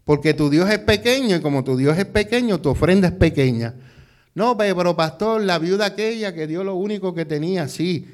Porque 0.05 0.35
tu 0.35 0.51
Dios 0.51 0.69
es 0.69 0.81
pequeño 0.81 1.35
y 1.35 1.41
como 1.41 1.65
tu 1.65 1.79
Dios 1.79 1.97
es 1.97 2.05
pequeño, 2.05 2.61
tu 2.61 2.69
ofrenda 2.69 3.09
es 3.09 3.15
pequeña. 3.15 3.75
No, 4.35 4.57
pero 4.57 4.97
pastor, 4.97 5.43
la 5.43 5.59
viuda 5.59 5.87
aquella 5.87 6.35
que 6.35 6.47
dio 6.47 6.65
lo 6.65 6.75
único 6.75 7.15
que 7.15 7.25
tenía, 7.25 7.69
sí, 7.69 8.09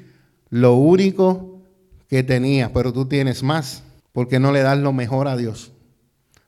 lo 0.49 0.75
único 0.75 1.61
que 2.09 2.23
tenía, 2.23 2.73
pero 2.73 2.91
tú 2.91 3.05
tienes 3.05 3.43
más, 3.43 3.83
porque 4.11 4.39
no 4.39 4.51
le 4.51 4.61
das 4.61 4.77
lo 4.77 4.91
mejor 4.91 5.27
a 5.27 5.37
Dios. 5.37 5.71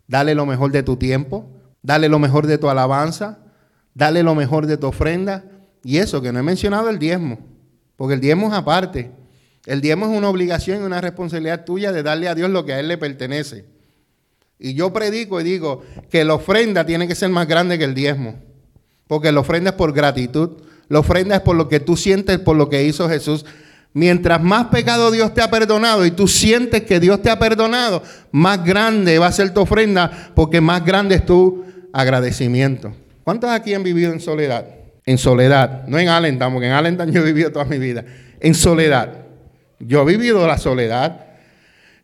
Dale 0.07 0.35
lo 0.35 0.45
mejor 0.45 0.71
de 0.71 0.83
tu 0.83 0.97
tiempo, 0.97 1.47
dale 1.81 2.09
lo 2.09 2.19
mejor 2.19 2.47
de 2.47 2.57
tu 2.57 2.69
alabanza, 2.69 3.39
dale 3.93 4.23
lo 4.23 4.35
mejor 4.35 4.65
de 4.65 4.77
tu 4.77 4.87
ofrenda, 4.87 5.45
y 5.83 5.97
eso 5.97 6.21
que 6.21 6.33
no 6.33 6.39
he 6.39 6.43
mencionado 6.43 6.89
el 6.89 6.99
diezmo, 6.99 7.39
porque 7.95 8.15
el 8.15 8.21
diezmo 8.21 8.47
es 8.47 8.53
aparte. 8.53 9.11
El 9.65 9.79
diezmo 9.79 10.07
es 10.07 10.17
una 10.17 10.27
obligación 10.27 10.81
y 10.81 10.85
una 10.85 11.01
responsabilidad 11.01 11.65
tuya 11.65 11.91
de 11.91 12.03
darle 12.03 12.27
a 12.27 12.35
Dios 12.35 12.49
lo 12.49 12.65
que 12.65 12.73
a 12.73 12.79
Él 12.79 12.87
le 12.87 12.97
pertenece. 12.97 13.65
Y 14.57 14.73
yo 14.73 14.91
predico 14.91 15.39
y 15.39 15.43
digo 15.43 15.83
que 16.09 16.23
la 16.23 16.33
ofrenda 16.35 16.85
tiene 16.85 17.07
que 17.07 17.15
ser 17.15 17.29
más 17.29 17.47
grande 17.47 17.77
que 17.77 17.83
el 17.83 17.93
diezmo. 17.93 18.35
Porque 19.11 19.29
la 19.33 19.41
ofrenda 19.41 19.71
es 19.71 19.75
por 19.75 19.91
gratitud. 19.91 20.51
La 20.87 20.99
ofrenda 20.99 21.35
es 21.35 21.41
por 21.41 21.57
lo 21.57 21.67
que 21.67 21.81
tú 21.81 21.97
sientes, 21.97 22.39
por 22.39 22.55
lo 22.55 22.69
que 22.69 22.85
hizo 22.85 23.09
Jesús. 23.09 23.45
Mientras 23.91 24.41
más 24.41 24.67
pecado 24.67 25.11
Dios 25.11 25.33
te 25.33 25.41
ha 25.41 25.51
perdonado 25.51 26.05
y 26.05 26.11
tú 26.11 26.29
sientes 26.29 26.83
que 26.83 27.01
Dios 27.01 27.21
te 27.21 27.29
ha 27.29 27.37
perdonado, 27.37 28.03
más 28.31 28.63
grande 28.63 29.19
va 29.19 29.27
a 29.27 29.31
ser 29.33 29.53
tu 29.53 29.59
ofrenda 29.59 30.31
porque 30.33 30.61
más 30.61 30.85
grande 30.85 31.15
es 31.15 31.25
tu 31.25 31.65
agradecimiento. 31.91 32.93
¿Cuántos 33.25 33.49
aquí 33.49 33.73
han 33.73 33.83
vivido 33.83 34.13
en 34.13 34.21
soledad? 34.21 34.65
En 35.05 35.17
soledad, 35.17 35.85
no 35.87 35.99
en 35.99 36.07
Allentown, 36.07 36.53
porque 36.53 36.67
en 36.67 36.71
Allentown 36.71 37.11
yo 37.11 37.19
he 37.19 37.25
vivido 37.25 37.51
toda 37.51 37.65
mi 37.65 37.79
vida. 37.79 38.05
En 38.39 38.55
soledad. 38.55 39.25
Yo 39.77 40.03
he 40.03 40.05
vivido 40.05 40.47
la 40.47 40.57
soledad. 40.57 41.25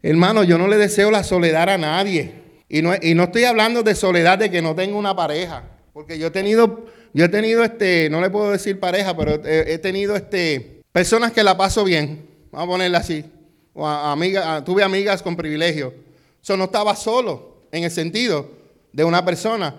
Hermano, 0.04 0.44
yo 0.44 0.58
no 0.58 0.68
le 0.68 0.76
deseo 0.76 1.10
la 1.10 1.24
soledad 1.24 1.70
a 1.70 1.78
nadie. 1.78 2.34
Y 2.68 2.82
no, 2.82 2.92
y 3.02 3.16
no 3.16 3.24
estoy 3.24 3.46
hablando 3.46 3.82
de 3.82 3.96
soledad 3.96 4.40
de 4.40 4.52
que 4.52 4.62
no 4.62 4.76
tengo 4.76 5.00
una 5.00 5.16
pareja. 5.16 5.64
Porque 5.98 6.20
yo 6.20 6.28
he 6.28 6.30
tenido, 6.30 6.86
yo 7.18 7.26
he 7.26 7.30
tenido 7.30 7.64
este, 7.64 8.12
no 8.12 8.22
le 8.22 8.30
puedo 8.30 8.52
decir 8.52 8.80
pareja, 8.80 9.18
pero 9.18 9.42
he, 9.44 9.80
tenido 9.80 10.16
este, 10.16 10.84
personas 10.92 11.32
que 11.32 11.42
la 11.44 11.58
paso 11.58 11.84
bien. 11.84 12.30
Vamos 12.52 12.68
a 12.68 12.72
ponerla 12.74 13.00
así. 13.00 13.26
O 13.74 13.88
amiga, 13.88 14.64
tuve 14.64 14.84
amigas 14.84 15.24
con 15.24 15.36
privilegio. 15.36 15.96
Eso 16.44 16.56
no 16.56 16.66
estaba 16.66 16.96
solo 16.96 17.64
en 17.72 17.86
el 17.86 17.90
sentido 17.90 18.52
de 18.94 19.04
una 19.04 19.26
persona. 19.26 19.78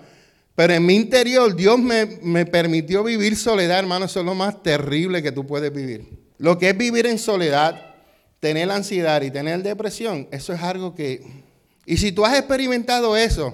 Pero 0.53 0.73
en 0.73 0.85
mi 0.85 0.95
interior 0.95 1.55
Dios 1.55 1.79
me, 1.79 2.19
me 2.21 2.45
permitió 2.45 3.05
vivir 3.05 3.37
soledad, 3.37 3.79
hermano. 3.79 4.07
Eso 4.07 4.19
es 4.19 4.25
lo 4.25 4.35
más 4.35 4.61
terrible 4.61 5.23
que 5.23 5.31
tú 5.31 5.47
puedes 5.47 5.71
vivir. 5.71 6.09
Lo 6.39 6.59
que 6.59 6.71
es 6.71 6.77
vivir 6.77 7.05
en 7.05 7.17
soledad, 7.17 7.95
tener 8.41 8.69
ansiedad 8.69 9.21
y 9.21 9.31
tener 9.31 9.63
depresión, 9.63 10.27
eso 10.31 10.51
es 10.51 10.61
algo 10.61 10.93
que... 10.93 11.45
Y 11.85 11.95
si 11.95 12.11
tú 12.11 12.25
has 12.25 12.37
experimentado 12.37 13.15
eso, 13.15 13.53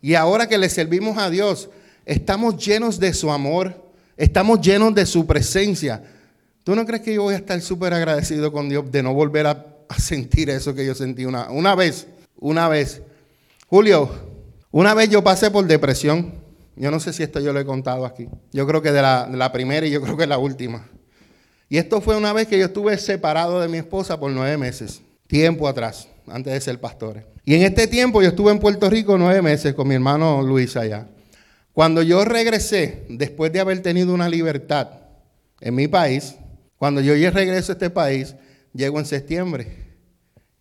y 0.00 0.14
ahora 0.14 0.48
que 0.48 0.56
le 0.56 0.70
servimos 0.70 1.18
a 1.18 1.28
Dios, 1.28 1.68
estamos 2.06 2.56
llenos 2.64 2.98
de 2.98 3.12
su 3.12 3.30
amor, 3.30 3.84
estamos 4.16 4.60
llenos 4.60 4.94
de 4.94 5.04
su 5.04 5.26
presencia. 5.26 6.02
¿Tú 6.64 6.74
no 6.74 6.86
crees 6.86 7.02
que 7.02 7.12
yo 7.12 7.24
voy 7.24 7.34
a 7.34 7.38
estar 7.38 7.60
súper 7.60 7.92
agradecido 7.92 8.50
con 8.52 8.68
Dios 8.68 8.90
de 8.90 9.02
no 9.02 9.12
volver 9.12 9.46
a, 9.46 9.72
sentir 9.98 10.50
eso 10.50 10.74
que 10.74 10.84
yo 10.84 10.94
sentí 10.94 11.24
una, 11.24 11.50
una 11.50 11.74
vez? 11.74 12.08
Una 12.38 12.68
vez. 12.68 13.02
Julio, 13.68 14.10
una 14.70 14.94
vez 14.94 15.10
yo 15.10 15.22
pasé 15.22 15.50
por 15.50 15.64
depresión. 15.66 16.34
Yo 16.74 16.90
no 16.90 17.00
sé 17.00 17.12
si 17.12 17.22
esto 17.22 17.40
yo 17.40 17.52
lo 17.52 17.60
he 17.60 17.64
contado 17.64 18.04
aquí. 18.04 18.28
Yo 18.52 18.66
creo 18.66 18.82
que 18.82 18.92
de 18.92 19.00
la, 19.00 19.26
de 19.26 19.36
la 19.36 19.52
primera 19.52 19.86
y 19.86 19.90
yo 19.90 20.02
creo 20.02 20.16
que 20.16 20.26
la 20.26 20.38
última. 20.38 20.88
Y 21.68 21.78
esto 21.78 22.00
fue 22.00 22.16
una 22.16 22.32
vez 22.32 22.48
que 22.48 22.58
yo 22.58 22.66
estuve 22.66 22.96
separado 22.98 23.60
de 23.60 23.68
mi 23.68 23.78
esposa 23.78 24.18
por 24.18 24.30
nueve 24.30 24.56
meses, 24.56 25.02
tiempo 25.26 25.66
atrás, 25.66 26.08
antes 26.26 26.52
de 26.52 26.60
ser 26.60 26.80
pastor. 26.80 27.26
Y 27.44 27.54
en 27.54 27.62
este 27.62 27.86
tiempo 27.86 28.22
yo 28.22 28.28
estuve 28.28 28.52
en 28.52 28.58
Puerto 28.58 28.90
Rico 28.90 29.16
nueve 29.16 29.40
meses 29.40 29.74
con 29.74 29.88
mi 29.88 29.94
hermano 29.94 30.42
Luis 30.42 30.76
allá. 30.76 31.06
Cuando 31.76 32.00
yo 32.00 32.24
regresé, 32.24 33.04
después 33.10 33.52
de 33.52 33.60
haber 33.60 33.82
tenido 33.82 34.14
una 34.14 34.30
libertad 34.30 34.88
en 35.60 35.74
mi 35.74 35.88
país, 35.88 36.34
cuando 36.78 37.02
yo 37.02 37.12
regreso 37.30 37.70
a 37.70 37.74
este 37.74 37.90
país, 37.90 38.34
llego 38.72 38.98
en 38.98 39.04
septiembre, 39.04 39.68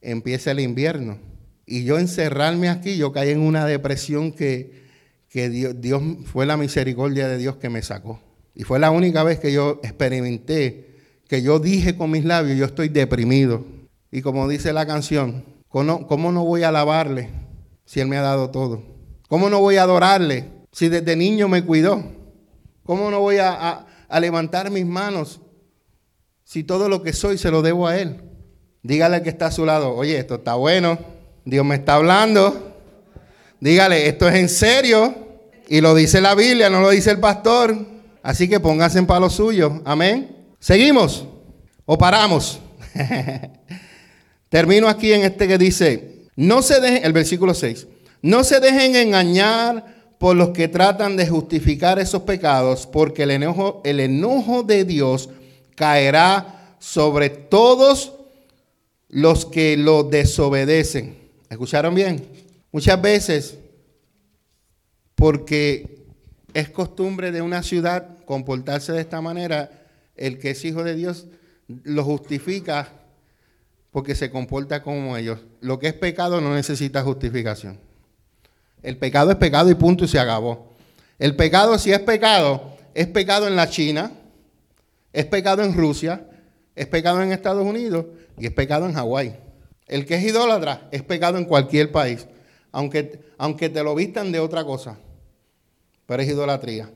empieza 0.02 0.52
el 0.52 0.60
invierno. 0.60 1.18
Y 1.66 1.86
yo 1.86 2.00
encerrarme 2.00 2.68
aquí, 2.68 2.98
yo 2.98 3.14
caí 3.14 3.30
en 3.30 3.40
una 3.40 3.66
depresión 3.66 4.34
que, 4.34 4.84
que 5.30 5.50
Dios, 5.50 5.80
Dios 5.80 6.04
fue 6.26 6.46
la 6.46 6.58
misericordia 6.58 7.30
de 7.30 7.38
Dios 7.38 7.56
que 7.56 7.70
me 7.70 7.82
sacó. 7.82 8.20
Y 8.54 8.64
fue 8.64 8.78
la 8.78 8.92
única 8.92 9.24
vez 9.24 9.40
que 9.40 9.54
yo 9.54 9.80
experimenté 9.84 10.98
que 11.30 11.42
yo 11.42 11.60
dije 11.60 11.96
con 11.96 12.12
mis 12.12 12.26
labios, 12.26 12.58
yo 12.58 12.66
estoy 12.66 12.90
deprimido. 12.90 13.64
Y 14.12 14.22
como 14.22 14.50
dice 14.50 14.74
la 14.74 14.86
canción, 14.86 15.46
¿cómo, 15.70 16.34
no 16.34 16.44
voy 16.44 16.64
a 16.64 16.68
alabarle 16.68 17.30
si 17.86 18.02
Él 18.02 18.10
me 18.10 18.18
ha 18.18 18.22
dado 18.22 18.50
todo? 18.52 18.84
¿Cómo 19.30 19.50
no 19.50 19.62
voy 19.62 19.78
a 19.78 19.84
adorarle 19.84 20.55
si 20.76 20.90
desde 20.90 21.16
niño 21.16 21.48
me 21.48 21.64
cuidó? 21.64 22.04
¿Cómo 22.84 23.10
no 23.10 23.22
voy 23.22 23.38
a, 23.38 23.86
a 24.10 24.20
levantar 24.20 24.70
mis 24.70 24.86
manos 24.86 25.40
si 26.44 26.66
todo 26.66 26.90
lo 26.90 27.02
que 27.02 27.14
soy 27.14 27.38
se 27.38 27.50
lo 27.50 27.62
debo 27.62 27.88
a 27.88 27.98
Él? 27.98 28.22
Dígale 28.84 29.16
al 29.16 29.24
que 29.24 29.30
está 29.30 29.46
a 29.46 29.52
su 29.52 29.66
lado, 29.66 29.96
oye, 29.96 30.18
esto 30.18 30.36
está 30.36 30.56
bueno, 30.56 31.00
Dios 31.46 31.66
me 31.66 31.76
está 31.76 31.96
hablando. 31.96 32.76
Dígale, 33.62 34.10
esto 34.10 34.28
es 34.28 34.36
en 34.36 34.50
serio. 34.50 35.16
Y 35.70 35.80
lo 35.80 35.96
dice 35.96 36.20
la 36.20 36.36
Biblia, 36.36 36.70
no 36.70 36.82
lo 36.82 36.90
dice 36.90 37.10
el 37.10 37.22
pastor. 37.22 37.74
Así 38.22 38.50
que 38.50 38.60
póngase 38.60 39.00
en 39.00 39.08
palo 39.08 39.30
suyo. 39.30 39.82
Amén. 39.86 40.36
¿Seguimos 40.60 41.26
o 41.86 41.98
paramos? 41.98 42.60
Termino 44.50 44.90
aquí 44.90 45.14
en 45.14 45.22
este 45.22 45.48
que 45.48 45.58
dice, 45.58 46.26
no 46.36 46.62
se 46.62 46.98
el 46.98 47.14
versículo 47.14 47.54
6, 47.54 47.88
no 48.22 48.44
se 48.44 48.60
dejen 48.60 48.98
engañar 48.98 49.95
por 50.18 50.36
los 50.36 50.50
que 50.50 50.68
tratan 50.68 51.18
de 51.18 51.28
justificar 51.28 52.00
esos 52.00 52.24
pecados, 52.24 52.88
porque 52.88 53.24
el 53.24 53.32
enojo, 53.32 53.82
el 53.84 54.00
enojo 54.00 54.64
de 54.64 54.86
Dios 54.86 55.30
caerá 55.76 56.76
sobre 56.80 57.30
todos 57.30 58.14
los 59.10 59.46
que 59.46 59.78
lo 59.78 60.04
desobedecen. 60.04 61.18
¿Escucharon 61.50 61.96
bien? 61.96 62.26
Muchas 62.72 63.02
veces, 63.02 63.58
porque 65.16 66.06
es 66.54 66.70
costumbre 66.70 67.32
de 67.32 67.42
una 67.42 67.64
ciudad 67.64 68.18
comportarse 68.26 68.94
de 68.94 69.02
esta 69.02 69.22
manera, 69.22 69.70
el 70.16 70.40
que 70.40 70.52
es 70.52 70.66
hijo 70.66 70.84
de 70.84 70.96
Dios 70.96 71.28
lo 71.68 72.04
justifica 72.04 72.90
porque 73.92 74.16
se 74.16 74.30
comporta 74.30 74.84
como 74.84 75.16
ellos. 75.18 75.40
Lo 75.62 75.80
que 75.80 75.88
es 75.88 75.94
pecado 75.94 76.42
no 76.42 76.54
necesita 76.54 77.02
justificación. 77.02 77.80
El 78.86 78.98
pecado 78.98 79.32
es 79.32 79.38
pecado 79.38 79.72
y 79.72 79.74
punto 79.74 80.06
y 80.06 80.08
se 80.08 80.20
acabó. 80.20 80.70
El 81.18 81.36
pecado, 81.36 81.80
si 81.80 81.92
es 81.92 82.00
pecado, 82.02 82.78
es 82.94 83.08
pecado 83.08 83.48
en 83.48 83.56
la 83.56 83.68
China, 83.68 84.12
es 85.12 85.26
pecado 85.26 85.64
en 85.64 85.74
Rusia, 85.74 86.28
es 86.76 86.86
pecado 86.86 87.24
en 87.24 87.32
Estados 87.32 87.66
Unidos 87.66 88.06
y 88.38 88.46
es 88.46 88.52
pecado 88.52 88.86
en 88.86 88.94
Hawái. 88.94 89.36
El 89.88 90.06
que 90.06 90.16
es 90.16 90.24
idólatra 90.24 90.88
es 90.92 91.02
pecado 91.02 91.40
en 91.40 91.46
cualquier 91.46 91.92
país, 91.92 92.28
aunque, 92.72 93.22
aunque 93.40 93.70
te 93.70 93.82
lo 93.82 93.96
vistan 93.96 94.32
de 94.32 94.40
otra 94.40 94.64
cosa, 94.64 95.00
pero 96.06 96.22
es 96.22 96.30
idolatría. 96.30 96.92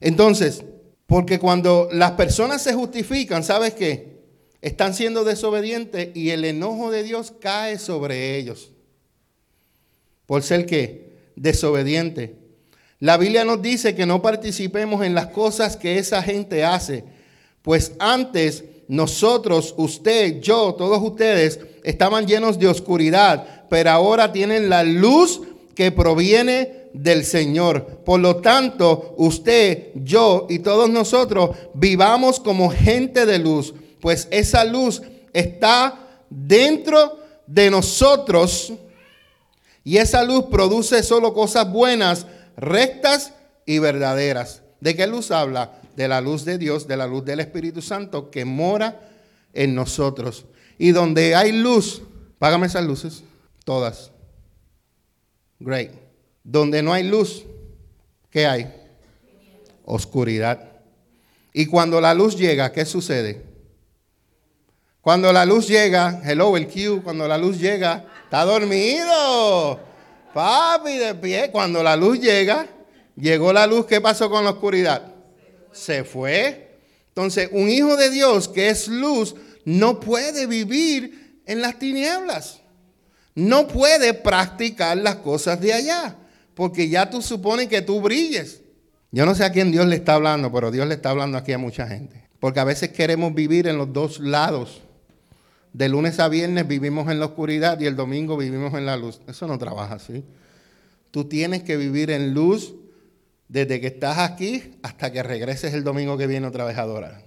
Entonces, 0.00 0.64
porque 1.06 1.38
cuando 1.38 1.88
las 1.92 2.12
personas 2.12 2.60
se 2.62 2.74
justifican, 2.74 3.44
¿sabes 3.44 3.74
qué? 3.74 4.18
Están 4.62 4.94
siendo 4.94 5.22
desobedientes 5.22 6.08
y 6.16 6.30
el 6.30 6.44
enojo 6.44 6.90
de 6.90 7.04
Dios 7.04 7.32
cae 7.40 7.78
sobre 7.78 8.36
ellos. 8.36 8.72
Por 10.28 10.42
ser 10.42 10.66
qué? 10.66 11.32
Desobediente. 11.36 12.36
La 13.00 13.16
Biblia 13.16 13.46
nos 13.46 13.62
dice 13.62 13.94
que 13.94 14.04
no 14.04 14.20
participemos 14.20 15.02
en 15.02 15.14
las 15.14 15.28
cosas 15.28 15.78
que 15.78 15.96
esa 15.96 16.22
gente 16.22 16.64
hace, 16.64 17.02
pues 17.62 17.92
antes 17.98 18.62
nosotros, 18.88 19.74
usted, 19.78 20.42
yo, 20.42 20.74
todos 20.74 21.02
ustedes 21.02 21.60
estaban 21.82 22.26
llenos 22.26 22.58
de 22.58 22.68
oscuridad, 22.68 23.64
pero 23.70 23.88
ahora 23.88 24.30
tienen 24.30 24.68
la 24.68 24.84
luz 24.84 25.40
que 25.74 25.92
proviene 25.92 26.90
del 26.92 27.24
Señor. 27.24 28.02
Por 28.04 28.20
lo 28.20 28.36
tanto, 28.36 29.14
usted, 29.16 29.92
yo 29.94 30.46
y 30.50 30.58
todos 30.58 30.90
nosotros 30.90 31.56
vivamos 31.72 32.38
como 32.38 32.68
gente 32.68 33.24
de 33.24 33.38
luz, 33.38 33.72
pues 33.98 34.28
esa 34.30 34.62
luz 34.64 35.00
está 35.32 36.22
dentro 36.28 37.18
de 37.46 37.70
nosotros 37.70 38.74
y 39.88 39.96
esa 39.96 40.22
luz 40.22 40.44
produce 40.50 41.02
solo 41.02 41.32
cosas 41.32 41.72
buenas, 41.72 42.26
rectas 42.58 43.32
y 43.64 43.78
verdaderas. 43.78 44.60
¿De 44.82 44.94
qué 44.94 45.06
luz 45.06 45.30
habla? 45.30 45.80
De 45.96 46.08
la 46.08 46.20
luz 46.20 46.44
de 46.44 46.58
Dios, 46.58 46.86
de 46.86 46.98
la 46.98 47.06
luz 47.06 47.24
del 47.24 47.40
Espíritu 47.40 47.80
Santo 47.80 48.30
que 48.30 48.44
mora 48.44 49.00
en 49.54 49.74
nosotros. 49.74 50.44
Y 50.76 50.90
donde 50.90 51.34
hay 51.34 51.52
luz, 51.52 52.02
págame 52.38 52.66
esas 52.66 52.84
luces, 52.84 53.24
todas. 53.64 54.10
Great. 55.58 55.92
Donde 56.44 56.82
no 56.82 56.92
hay 56.92 57.04
luz, 57.04 57.46
¿qué 58.28 58.46
hay? 58.46 58.70
Oscuridad. 59.86 60.70
Y 61.54 61.64
cuando 61.64 61.98
la 61.98 62.12
luz 62.12 62.36
llega, 62.36 62.72
¿qué 62.72 62.84
sucede? 62.84 63.42
Cuando 65.00 65.32
la 65.32 65.46
luz 65.46 65.66
llega, 65.66 66.20
hello, 66.26 66.58
el 66.58 66.68
Q, 66.68 67.00
cuando 67.02 67.26
la 67.26 67.38
luz 67.38 67.58
llega, 67.58 68.04
está 68.28 68.44
dormido. 68.44 69.80
Papi, 70.34 70.98
de 70.98 71.14
pie. 71.14 71.50
Cuando 71.50 71.82
la 71.82 71.96
luz 71.96 72.20
llega, 72.20 72.66
llegó 73.16 73.54
la 73.54 73.66
luz, 73.66 73.86
¿qué 73.86 74.02
pasó 74.02 74.28
con 74.28 74.44
la 74.44 74.50
oscuridad? 74.50 75.14
Se 75.72 76.04
fue. 76.04 76.78
Entonces, 77.08 77.48
un 77.52 77.70
hijo 77.70 77.96
de 77.96 78.10
Dios 78.10 78.48
que 78.48 78.68
es 78.68 78.86
luz 78.88 79.34
no 79.64 79.98
puede 79.98 80.46
vivir 80.46 81.40
en 81.46 81.62
las 81.62 81.78
tinieblas. 81.78 82.60
No 83.34 83.66
puede 83.66 84.12
practicar 84.12 84.98
las 84.98 85.16
cosas 85.16 85.58
de 85.60 85.72
allá 85.72 86.16
porque 86.54 86.88
ya 86.88 87.08
tú 87.08 87.22
supones 87.22 87.68
que 87.68 87.80
tú 87.80 88.00
brilles. 88.02 88.60
Yo 89.10 89.24
no 89.24 89.34
sé 89.34 89.44
a 89.44 89.52
quién 89.52 89.72
Dios 89.72 89.86
le 89.86 89.96
está 89.96 90.14
hablando, 90.14 90.52
pero 90.52 90.70
Dios 90.70 90.86
le 90.86 90.94
está 90.94 91.10
hablando 91.10 91.38
aquí 91.38 91.52
a 91.52 91.58
mucha 91.58 91.86
gente. 91.86 92.28
Porque 92.40 92.60
a 92.60 92.64
veces 92.64 92.90
queremos 92.90 93.32
vivir 93.32 93.68
en 93.68 93.78
los 93.78 93.90
dos 93.92 94.20
lados 94.20 94.82
de 95.72 95.88
lunes 95.88 96.18
a 96.20 96.28
viernes 96.28 96.66
vivimos 96.66 97.10
en 97.10 97.20
la 97.20 97.26
oscuridad 97.26 97.78
y 97.80 97.86
el 97.86 97.96
domingo 97.96 98.36
vivimos 98.36 98.74
en 98.74 98.86
la 98.86 98.96
luz. 98.96 99.20
Eso 99.26 99.46
no 99.46 99.58
trabaja 99.58 99.94
así. 99.94 100.24
Tú 101.10 101.24
tienes 101.24 101.62
que 101.62 101.76
vivir 101.76 102.10
en 102.10 102.34
luz 102.34 102.74
desde 103.48 103.80
que 103.80 103.88
estás 103.88 104.18
aquí 104.18 104.76
hasta 104.82 105.12
que 105.12 105.22
regreses 105.22 105.74
el 105.74 105.84
domingo 105.84 106.18
que 106.18 106.26
viene 106.26 106.46
otra 106.46 106.64
vez 106.64 106.76
a 106.78 106.82
adorar. 106.82 107.24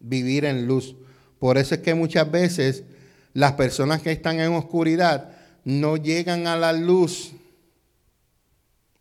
Vivir 0.00 0.44
en 0.44 0.66
luz. 0.66 0.96
Por 1.38 1.58
eso 1.58 1.74
es 1.74 1.80
que 1.80 1.94
muchas 1.94 2.30
veces 2.30 2.84
las 3.32 3.52
personas 3.52 4.02
que 4.02 4.12
están 4.12 4.40
en 4.40 4.52
oscuridad 4.52 5.32
no 5.64 5.96
llegan 5.96 6.46
a 6.46 6.56
la 6.56 6.72
luz 6.72 7.32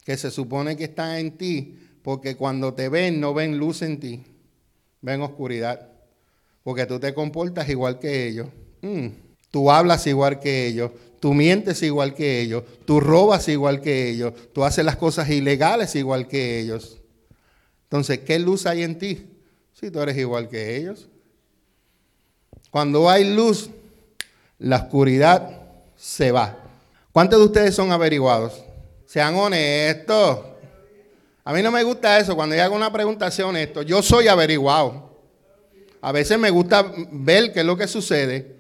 que 0.04 0.18
se 0.18 0.32
supone 0.32 0.76
que 0.76 0.86
está 0.86 1.20
en 1.20 1.38
ti, 1.38 1.80
porque 2.02 2.36
cuando 2.36 2.74
te 2.74 2.90
ven 2.90 3.20
no 3.20 3.34
ven 3.34 3.58
luz 3.58 3.82
en 3.82 4.00
ti, 4.00 4.24
ven 5.02 5.22
oscuridad, 5.22 5.93
porque 6.64 6.86
tú 6.86 7.00
te 7.00 7.14
comportas 7.14 7.68
igual 7.70 8.00
que 8.00 8.28
ellos, 8.28 8.48
mm. 8.82 9.08
tú 9.52 9.70
hablas 9.70 10.08
igual 10.08 10.40
que 10.40 10.68
ellos, 10.68 10.92
tú 11.20 11.34
mientes 11.34 11.84
igual 11.84 12.14
que 12.14 12.42
ellos, 12.42 12.64
tú 12.86 13.00
robas 13.00 13.48
igual 13.48 13.82
que 13.82 14.10
ellos, 14.10 14.34
tú 14.54 14.64
haces 14.64 14.86
las 14.86 14.96
cosas 14.96 15.30
ilegales 15.30 15.96
igual 15.96 16.28
que 16.28 16.60
ellos. 16.60 17.00
Entonces, 17.84 18.20
¿qué 18.20 18.40
luz 18.40 18.66
hay 18.66 18.84
en 18.84 18.98
ti 18.98 19.28
si 19.74 19.92
tú 19.92 20.00
eres 20.00 20.18
igual 20.18 20.50
que 20.50 20.78
ellos? 20.78 21.10
Cuando 22.72 23.10
hay 23.10 23.36
luz, 23.36 23.70
la 24.58 24.78
oscuridad 24.78 25.62
se 25.96 26.32
va. 26.32 26.58
¿Cuántos 27.12 27.40
de 27.40 27.46
ustedes 27.46 27.76
son 27.76 27.92
averiguados? 27.92 28.64
Sean 29.06 29.36
honestos. 29.36 30.40
A 31.44 31.54
mí 31.54 31.62
no 31.62 31.70
me 31.72 31.84
gusta 31.84 32.18
eso. 32.18 32.36
Cuando 32.36 32.56
yo 32.56 32.64
hago 32.64 32.76
una 32.76 32.92
pregunta, 32.92 33.30
sea 33.30 33.46
honesto. 33.46 33.84
Yo 33.84 34.02
soy 34.02 34.28
averiguado. 34.28 35.13
A 36.04 36.12
veces 36.12 36.38
me 36.38 36.50
gusta 36.50 36.92
ver 37.12 37.54
qué 37.54 37.62
es 37.62 37.66
lo 37.66 37.78
que 37.78 37.88
sucede. 37.88 38.58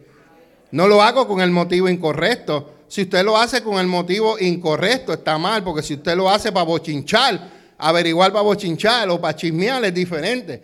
No 0.71 0.88
lo 0.88 1.01
hago 1.01 1.27
con 1.27 1.41
el 1.41 1.51
motivo 1.51 1.89
incorrecto. 1.89 2.73
Si 2.88 3.01
usted 3.01 3.21
lo 3.25 3.36
hace 3.36 3.62
con 3.62 3.79
el 3.79 3.88
motivo 3.88 4.39
incorrecto, 4.39 5.12
está 5.12 5.38
mal, 5.38 5.62
porque 5.62 5.84
si 5.84 5.95
usted 5.95 6.15
lo 6.15 6.29
hace 6.29 6.53
para 6.53 6.63
bochinchar, 6.63 7.51
averiguar 7.77 8.32
para 8.32 8.43
bochinchar 8.43 9.10
o 9.10 9.19
para 9.19 9.36
chismear 9.36 9.84
es 9.84 9.93
diferente. 9.93 10.63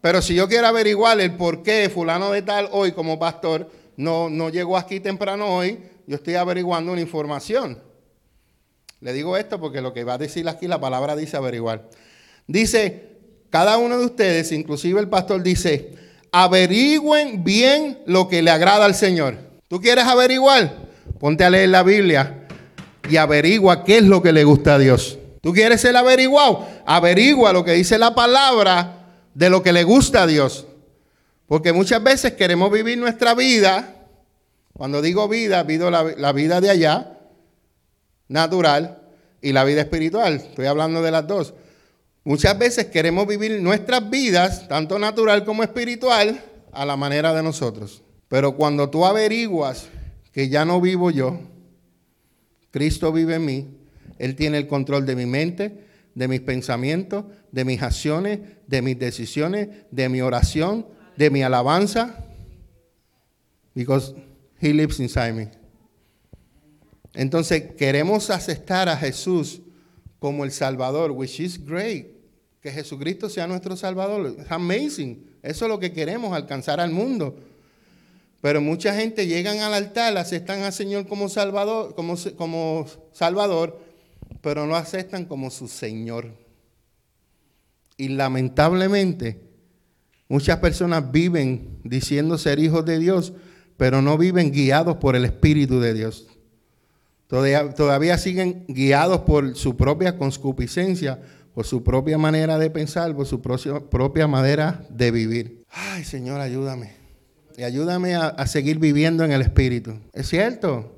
Pero 0.00 0.20
si 0.20 0.34
yo 0.34 0.48
quiero 0.48 0.66
averiguar 0.66 1.20
el 1.20 1.36
por 1.36 1.62
qué 1.62 1.88
fulano 1.88 2.32
de 2.32 2.42
tal 2.42 2.68
hoy 2.72 2.90
como 2.90 3.16
pastor 3.16 3.70
no, 3.96 4.28
no 4.28 4.48
llegó 4.48 4.76
aquí 4.76 4.98
temprano 4.98 5.54
hoy, 5.54 5.78
yo 6.08 6.16
estoy 6.16 6.34
averiguando 6.34 6.90
una 6.90 7.00
información. 7.00 7.80
Le 8.98 9.12
digo 9.12 9.36
esto 9.36 9.60
porque 9.60 9.80
lo 9.80 9.92
que 9.92 10.02
va 10.02 10.14
a 10.14 10.18
decir 10.18 10.48
aquí 10.48 10.66
la 10.66 10.80
palabra 10.80 11.14
dice 11.14 11.36
averiguar. 11.36 11.88
Dice, 12.48 13.11
cada 13.52 13.76
uno 13.76 13.98
de 13.98 14.06
ustedes, 14.06 14.50
inclusive 14.50 14.98
el 14.98 15.10
pastor 15.10 15.42
dice, 15.42 15.92
averigüen 16.32 17.44
bien 17.44 17.98
lo 18.06 18.26
que 18.26 18.40
le 18.40 18.50
agrada 18.50 18.86
al 18.86 18.94
Señor. 18.94 19.36
¿Tú 19.68 19.78
quieres 19.78 20.06
averiguar? 20.06 20.74
Ponte 21.20 21.44
a 21.44 21.50
leer 21.50 21.68
la 21.68 21.82
Biblia 21.82 22.46
y 23.10 23.18
averigua 23.18 23.84
qué 23.84 23.98
es 23.98 24.04
lo 24.04 24.22
que 24.22 24.32
le 24.32 24.44
gusta 24.44 24.76
a 24.76 24.78
Dios. 24.78 25.18
¿Tú 25.42 25.52
quieres 25.52 25.82
ser 25.82 25.94
averiguado? 25.94 26.66
Averigua 26.86 27.52
lo 27.52 27.62
que 27.62 27.72
dice 27.72 27.98
la 27.98 28.14
palabra 28.14 29.18
de 29.34 29.50
lo 29.50 29.62
que 29.62 29.74
le 29.74 29.84
gusta 29.84 30.22
a 30.22 30.26
Dios. 30.26 30.66
Porque 31.46 31.74
muchas 31.74 32.02
veces 32.02 32.32
queremos 32.32 32.72
vivir 32.72 32.96
nuestra 32.96 33.34
vida. 33.34 33.96
Cuando 34.72 35.02
digo 35.02 35.28
vida, 35.28 35.62
vivo 35.62 35.90
la, 35.90 36.04
la 36.16 36.32
vida 36.32 36.62
de 36.62 36.70
allá 36.70 37.18
natural 38.28 39.02
y 39.42 39.52
la 39.52 39.64
vida 39.64 39.82
espiritual. 39.82 40.36
Estoy 40.36 40.64
hablando 40.64 41.02
de 41.02 41.10
las 41.10 41.26
dos. 41.26 41.52
Muchas 42.24 42.56
veces 42.56 42.86
queremos 42.86 43.26
vivir 43.26 43.60
nuestras 43.60 44.08
vidas, 44.08 44.68
tanto 44.68 44.98
natural 44.98 45.44
como 45.44 45.62
espiritual, 45.62 46.42
a 46.72 46.86
la 46.86 46.96
manera 46.96 47.34
de 47.34 47.42
nosotros. 47.42 48.02
Pero 48.28 48.56
cuando 48.56 48.88
tú 48.88 49.04
averiguas 49.04 49.88
que 50.32 50.48
ya 50.48 50.64
no 50.64 50.80
vivo 50.80 51.10
yo, 51.10 51.40
Cristo 52.70 53.12
vive 53.12 53.34
en 53.34 53.44
mí, 53.44 53.76
Él 54.18 54.34
tiene 54.36 54.58
el 54.58 54.66
control 54.66 55.04
de 55.04 55.16
mi 55.16 55.26
mente, 55.26 55.84
de 56.14 56.28
mis 56.28 56.40
pensamientos, 56.40 57.24
de 57.50 57.64
mis 57.64 57.82
acciones, 57.82 58.40
de 58.66 58.82
mis 58.82 58.98
decisiones, 58.98 59.68
de 59.90 60.08
mi 60.08 60.20
oración, 60.22 60.86
de 61.16 61.30
mi 61.30 61.42
alabanza, 61.42 62.24
because 63.74 64.14
He 64.60 64.72
lives 64.72 65.00
inside 65.00 65.32
me. 65.32 65.50
Entonces 67.14 67.74
queremos 67.76 68.30
aceptar 68.30 68.88
a 68.88 68.96
Jesús 68.96 69.60
como 70.22 70.44
el 70.44 70.52
Salvador, 70.52 71.10
which 71.10 71.40
is 71.40 71.62
great. 71.62 72.06
Que 72.60 72.70
Jesucristo 72.70 73.28
sea 73.28 73.48
nuestro 73.48 73.76
Salvador. 73.76 74.36
Amazing. 74.48 75.26
Eso 75.42 75.64
es 75.64 75.68
lo 75.68 75.80
que 75.80 75.92
queremos, 75.92 76.32
alcanzar 76.32 76.78
al 76.78 76.92
mundo. 76.92 77.36
Pero 78.40 78.60
mucha 78.60 78.94
gente 78.94 79.26
llegan 79.26 79.58
al 79.58 79.74
altar, 79.74 80.16
aceptan 80.16 80.62
al 80.62 80.72
Señor 80.72 81.08
como 81.08 81.28
Salvador, 81.28 81.96
como 81.96 82.86
Salvador, 83.12 83.80
pero 84.40 84.64
no 84.64 84.76
aceptan 84.76 85.24
como 85.24 85.50
su 85.50 85.66
Señor. 85.66 86.28
Y 87.96 88.08
lamentablemente, 88.10 89.40
muchas 90.28 90.58
personas 90.58 91.10
viven 91.10 91.80
diciendo 91.82 92.38
ser 92.38 92.60
hijos 92.60 92.84
de 92.84 93.00
Dios, 93.00 93.32
pero 93.76 94.00
no 94.00 94.16
viven 94.16 94.52
guiados 94.52 94.98
por 94.98 95.16
el 95.16 95.24
Espíritu 95.24 95.80
de 95.80 95.94
Dios. 95.94 96.28
Todavía, 97.32 98.18
siguen 98.18 98.66
guiados 98.68 99.22
por 99.22 99.56
su 99.56 99.74
propia 99.74 100.18
conscupiscencia, 100.18 101.18
por 101.54 101.64
su 101.64 101.82
propia 101.82 102.18
manera 102.18 102.58
de 102.58 102.68
pensar, 102.68 103.16
por 103.16 103.24
su 103.24 103.40
propia 103.40 104.28
manera 104.28 104.84
de 104.90 105.10
vivir. 105.10 105.64
Ay, 105.70 106.04
Señor, 106.04 106.42
ayúdame. 106.42 106.92
Y 107.56 107.62
ayúdame 107.62 108.16
a, 108.16 108.46
seguir 108.46 108.78
viviendo 108.78 109.24
en 109.24 109.32
el 109.32 109.40
Espíritu. 109.40 109.94
¿Es 110.12 110.28
cierto? 110.28 110.94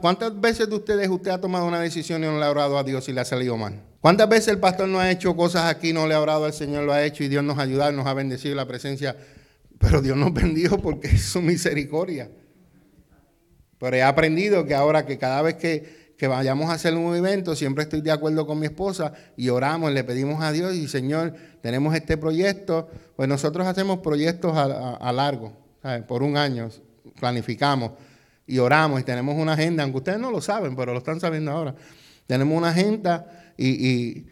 ¿Cuántas 0.00 0.40
veces 0.40 0.68
de 0.68 0.76
ustedes 0.76 1.08
usted 1.08 1.32
ha 1.32 1.40
tomado 1.40 1.66
una 1.66 1.80
decisión 1.80 2.22
y 2.22 2.26
no 2.28 2.38
le 2.38 2.44
ha 2.44 2.50
orado 2.50 2.78
a 2.78 2.84
Dios 2.84 3.08
y 3.08 3.12
le 3.12 3.20
ha 3.20 3.24
salido 3.24 3.56
mal? 3.56 3.82
¿Cuántas 4.00 4.28
veces 4.28 4.46
el 4.46 4.60
pastor 4.60 4.88
no 4.88 5.00
ha 5.00 5.10
hecho 5.10 5.34
cosas 5.34 5.64
aquí, 5.64 5.92
no 5.92 6.06
le 6.06 6.14
ha 6.14 6.20
orado 6.20 6.44
al 6.44 6.52
Señor, 6.52 6.84
lo 6.84 6.92
ha 6.92 7.02
hecho 7.02 7.24
y 7.24 7.28
Dios 7.28 7.42
nos 7.42 7.58
ha 7.58 7.62
ayudado, 7.62 7.90
nos 7.90 8.06
ha 8.06 8.14
bendecido 8.14 8.54
la 8.54 8.68
presencia? 8.68 9.16
Pero 9.80 10.00
Dios 10.02 10.16
nos 10.16 10.32
bendijo 10.42 10.78
porque 10.78 11.08
es 11.08 11.22
su 11.24 11.42
misericordia. 11.42 12.30
Pero 13.82 13.96
he 13.96 14.02
aprendido 14.04 14.64
que 14.64 14.76
ahora 14.76 15.04
que 15.04 15.18
cada 15.18 15.42
vez 15.42 15.56
que, 15.56 16.02
vayamos 16.28 16.70
a 16.70 16.74
hacer 16.74 16.94
un 16.94 17.16
evento, 17.16 17.56
siempre 17.56 17.82
estoy 17.82 18.00
de 18.00 18.12
acuerdo 18.12 18.46
con 18.46 18.60
mi 18.60 18.66
esposa 18.66 19.12
y 19.36 19.48
oramos, 19.48 19.90
le 19.90 20.04
pedimos 20.04 20.40
a 20.40 20.52
Dios 20.52 20.76
y 20.76 20.86
Señor, 20.86 21.34
tenemos 21.62 21.92
este 21.96 22.16
proyecto. 22.16 22.88
Pues 23.16 23.28
nosotros 23.28 23.66
hacemos 23.66 23.98
proyectos 23.98 24.52
a, 24.56 25.12
largo, 25.12 25.52
por 26.06 26.22
un 26.22 26.36
año, 26.36 26.68
planificamos 27.18 27.90
y 28.46 28.58
oramos 28.58 29.00
y 29.00 29.02
tenemos 29.02 29.34
una 29.36 29.54
agenda, 29.54 29.82
aunque 29.82 29.98
ustedes 29.98 30.20
no 30.20 30.30
lo 30.30 30.40
saben, 30.40 30.76
pero 30.76 30.92
lo 30.92 30.98
están 30.98 31.18
sabiendo 31.18 31.50
ahora. 31.50 31.74
Tenemos 32.28 32.56
una 32.56 32.68
agenda 32.68 33.26
y, 33.58 34.26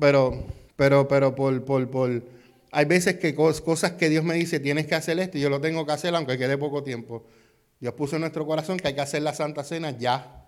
pero, 0.00 0.46
pero, 0.74 1.06
pero 1.06 1.32
por, 1.36 1.64
por, 1.64 1.88
por, 1.92 2.24
hay 2.72 2.84
veces 2.86 3.20
que 3.20 3.36
cosas 3.36 3.92
que 3.92 4.08
Dios 4.08 4.24
me 4.24 4.34
dice, 4.34 4.58
tienes 4.58 4.88
que 4.88 4.96
hacer 4.96 5.20
esto 5.20 5.38
y 5.38 5.42
yo 5.42 5.48
lo 5.48 5.60
tengo 5.60 5.86
que 5.86 5.92
hacer 5.92 6.12
aunque 6.16 6.36
quede 6.36 6.58
poco 6.58 6.82
tiempo. 6.82 7.24
Dios 7.84 7.92
puso 7.92 8.16
en 8.16 8.20
nuestro 8.20 8.46
corazón 8.46 8.78
que 8.78 8.88
hay 8.88 8.94
que 8.94 9.02
hacer 9.02 9.20
la 9.20 9.34
Santa 9.34 9.62
Cena 9.62 9.90
ya. 9.90 10.46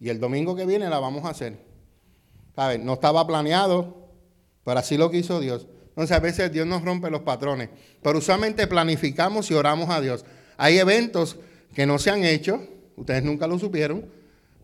Y 0.00 0.08
el 0.08 0.18
domingo 0.18 0.56
que 0.56 0.64
viene 0.64 0.88
la 0.88 0.98
vamos 0.98 1.26
a 1.26 1.28
hacer. 1.28 1.58
No 2.80 2.94
estaba 2.94 3.26
planeado, 3.26 4.08
pero 4.64 4.80
así 4.80 4.96
lo 4.96 5.10
quiso 5.10 5.38
Dios. 5.38 5.66
Entonces 5.90 6.16
a 6.16 6.20
veces 6.20 6.50
Dios 6.50 6.66
nos 6.66 6.80
rompe 6.82 7.10
los 7.10 7.20
patrones. 7.20 7.68
Pero 8.02 8.16
usualmente 8.16 8.66
planificamos 8.66 9.50
y 9.50 9.54
oramos 9.54 9.90
a 9.90 10.00
Dios. 10.00 10.24
Hay 10.56 10.78
eventos 10.78 11.36
que 11.74 11.84
no 11.84 11.98
se 11.98 12.08
han 12.08 12.24
hecho, 12.24 12.66
ustedes 12.96 13.22
nunca 13.22 13.46
lo 13.46 13.58
supieron, 13.58 14.06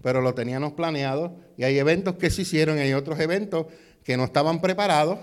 pero 0.01 0.23
lo 0.23 0.33
teníamos 0.33 0.73
planeado. 0.73 1.37
Y 1.59 1.65
hay 1.65 1.79
eventos 1.79 2.15
que 2.15 2.31
se 2.31 2.41
hicieron 2.41 2.79
y 2.79 2.81
hay 2.81 2.95
otros 2.95 3.21
eventos 3.21 3.67
que 4.03 4.17
no 4.17 4.25
estaban 4.25 4.63
preparados 4.63 5.19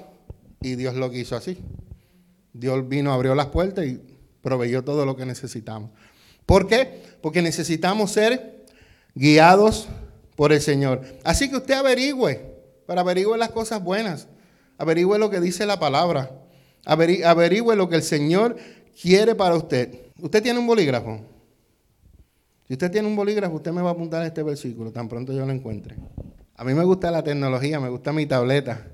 y 0.62 0.76
Dios 0.76 0.94
lo 0.94 1.10
quiso 1.10 1.36
así. 1.36 1.58
Dios 2.54 2.88
vino, 2.88 3.12
abrió 3.12 3.34
las 3.34 3.48
puertas 3.48 3.88
y 3.88 4.00
proveyó 4.44 4.84
todo 4.84 5.04
lo 5.08 5.16
que 5.16 5.26
necesitamos. 5.26 5.90
¿Por 6.50 6.66
qué? 6.66 7.04
Porque 7.22 7.44
necesitamos 7.44 8.12
ser 8.12 8.66
guiados 9.14 9.88
por 10.36 10.52
el 10.52 10.60
Señor. 10.60 11.04
Así 11.24 11.48
que 11.48 11.58
usted 11.58 11.76
averigüe, 11.76 12.42
para 12.88 13.02
averigüe 13.02 13.38
las 13.38 13.50
cosas 13.50 13.84
buenas, 13.84 14.28
averigüe 14.80 15.20
lo 15.20 15.30
que 15.30 15.42
dice 15.42 15.68
la 15.68 15.80
palabra, 15.80 16.32
averigüe 16.86 17.76
lo 17.76 17.88
que 17.88 17.98
el 17.98 18.02
Señor 18.02 18.58
quiere 19.00 19.36
para 19.36 19.54
usted. 19.54 20.08
¿Usted 20.20 20.42
tiene 20.42 20.58
un 20.58 20.66
bolígrafo? 20.66 21.22
Si 22.68 22.74
usted 22.74 22.90
tiene 22.90 23.08
un 23.08 23.16
bolígrafo, 23.16 23.58
usted 23.58 23.72
me 23.72 23.84
va 23.84 23.90
a 23.90 23.94
apuntar 23.94 24.26
este 24.26 24.42
versículo 24.42 24.92
tan 24.92 25.08
pronto 25.08 25.32
yo 25.32 25.46
lo 25.46 25.52
encuentre. 25.52 25.98
A 26.56 26.64
mí 26.64 26.74
me 26.74 26.84
gusta 26.84 27.12
la 27.12 27.24
tecnología, 27.24 27.80
me 27.80 27.90
gusta 27.90 28.12
mi 28.12 28.26
tableta, 28.26 28.88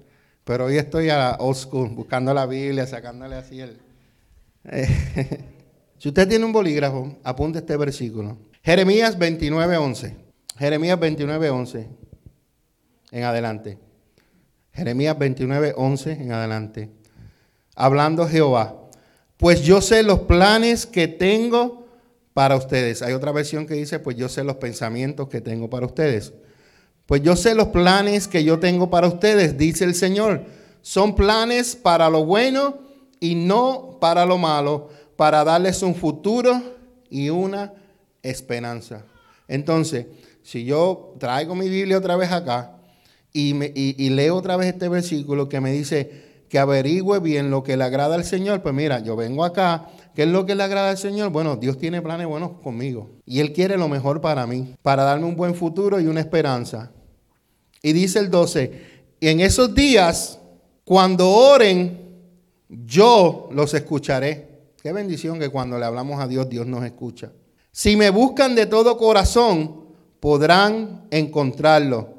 pero 0.44 0.66
hoy 0.66 0.76
estoy 0.78 1.10
a 1.10 1.18
la 1.18 1.38
old 1.40 1.56
school, 1.56 1.88
buscando 1.88 2.34
la 2.34 2.48
Biblia, 2.48 2.86
sacándole 2.86 3.38
así 3.38 3.62
el... 3.62 3.80
Si 5.98 6.10
usted 6.10 6.28
tiene 6.28 6.46
un 6.46 6.54
bolígrafo, 6.54 7.18
apunte 7.24 7.60
este 7.60 7.78
versículo. 7.78 8.38
Jeremías 8.64 9.18
29:11. 9.18 10.16
Jeremías 10.58 11.00
29:11 11.00 11.88
en 13.12 13.24
adelante. 13.24 13.78
Jeremías 14.74 15.18
29:11 15.18 16.20
en 16.20 16.32
adelante. 16.32 16.90
Hablando 17.76 18.28
Jehová, 18.28 18.76
pues 19.38 19.62
yo 19.64 19.82
sé 19.82 20.04
los 20.04 20.22
planes 20.22 20.86
que 20.86 21.08
tengo 21.08 21.86
para 22.34 22.56
ustedes. 22.56 23.02
Hay 23.02 23.14
otra 23.14 23.32
versión 23.32 23.66
que 23.66 23.76
dice, 23.76 24.00
pues 24.00 24.18
yo 24.18 24.28
sé 24.28 24.44
los 24.44 24.58
pensamientos 24.58 25.30
que 25.30 25.42
tengo 25.42 25.70
para 25.70 25.86
ustedes. 25.86 26.34
Pues 27.06 27.22
yo 27.22 27.36
sé 27.36 27.56
los 27.56 27.70
planes 27.70 28.28
que 28.28 28.44
yo 28.44 28.60
tengo 28.60 28.90
para 28.90 29.08
ustedes, 29.08 29.58
dice 29.58 29.86
el 29.86 29.96
Señor. 29.96 30.44
Son 30.82 31.16
planes 31.16 31.76
para 31.76 32.10
lo 32.10 32.26
bueno 32.26 32.80
y 33.20 33.36
no 33.36 33.98
para 34.02 34.26
lo 34.26 34.38
malo, 34.38 34.90
para 35.16 35.44
darles 35.44 35.82
un 35.82 35.96
futuro 35.96 36.62
y 37.10 37.30
una 37.30 37.74
esperanza. 38.24 39.06
Entonces, 39.48 40.08
si 40.44 40.66
yo 40.66 41.16
traigo 41.20 41.56
mi 41.56 41.70
Biblia 41.70 41.98
otra 41.98 42.16
vez 42.16 42.32
acá 42.32 42.78
y, 43.34 43.54
me, 43.54 43.72
y, 43.74 44.10
leo 44.10 44.36
otra 44.36 44.58
vez 44.58 44.68
este 44.68 44.90
versículo 44.90 45.50
que 45.50 45.62
me 45.62 45.72
dice 45.72 46.26
que 46.50 46.60
averigüe 46.60 47.20
bien 47.20 47.50
lo 47.50 47.64
que 47.64 47.78
le 47.78 47.84
agrada 47.84 48.16
al 48.16 48.24
Señor, 48.24 48.62
pues 48.62 48.74
mira, 48.74 49.00
yo 49.00 49.16
vengo 49.16 49.44
acá, 49.44 49.88
¿qué 50.14 50.24
es 50.24 50.30
lo 50.30 50.46
que 50.46 50.56
le 50.56 50.64
agrada 50.64 50.92
al 50.92 50.98
Señor? 50.98 51.32
Bueno, 51.32 51.56
Dios 51.56 51.78
tiene 51.78 52.02
planes 52.02 52.28
buenos 52.28 52.52
conmigo 52.62 53.10
y 53.26 53.40
Él 53.40 53.54
quiere 53.54 53.78
lo 53.78 53.90
mejor 53.90 54.22
para 54.22 54.46
mí, 54.48 54.76
para 54.82 55.04
darme 55.04 55.26
un 55.26 55.36
buen 55.36 55.56
futuro 55.56 56.00
y 56.00 56.08
una 56.08 56.20
esperanza. 56.20 56.92
Y 57.82 57.94
dice 57.94 58.20
el 58.20 58.30
12, 58.30 58.96
y 59.20 59.28
en 59.28 59.40
esos 59.40 59.74
días, 59.74 60.40
cuando 60.84 61.30
oren, 61.30 62.00
yo 62.70 63.50
los 63.52 63.74
escucharé. 63.74 64.55
Qué 64.86 64.94
bendición 64.94 65.40
que 65.40 65.50
cuando 65.50 65.80
le 65.80 65.86
hablamos 65.86 66.22
a 66.22 66.28
Dios, 66.28 66.48
Dios 66.48 66.68
nos 66.68 66.86
escucha. 66.86 67.32
Si 67.72 67.96
me 67.98 68.12
buscan 68.12 68.54
de 68.54 68.68
todo 68.68 68.98
corazón, 68.98 69.88
podrán 70.20 71.08
encontrarlo. 71.10 72.14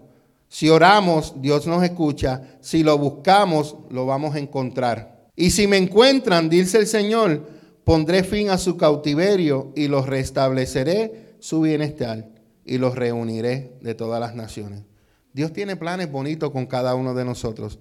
Si 0.49 0.69
oramos, 0.69 1.35
Dios 1.41 1.69
nos 1.69 1.85
escucha. 1.85 2.59
Si 2.61 2.83
lo 2.83 2.99
buscamos, 2.99 3.77
lo 3.89 4.05
vamos 4.05 4.35
a 4.35 4.41
encontrar. 4.41 5.29
Y 5.37 5.51
si 5.51 5.69
me 5.69 5.77
encuentran, 5.77 6.49
dice 6.49 6.79
el 6.79 6.89
Señor, 6.89 7.49
pondré 7.85 8.25
fin 8.25 8.51
a 8.51 8.59
su 8.59 8.77
cautiverio 8.77 9.71
y 9.77 9.87
los 9.87 10.07
restableceré 10.07 11.37
su 11.39 11.61
bienestar 11.61 12.29
y 12.65 12.79
los 12.79 12.97
reuniré 12.97 13.77
de 13.81 13.95
todas 13.95 14.19
las 14.19 14.35
naciones. 14.35 14.83
Dios 15.33 15.53
tiene 15.53 15.77
planes 15.77 16.11
bonitos 16.11 16.51
con 16.51 16.67
cada 16.67 16.97
uno 16.97 17.15
de 17.15 17.25
nosotros. 17.25 17.79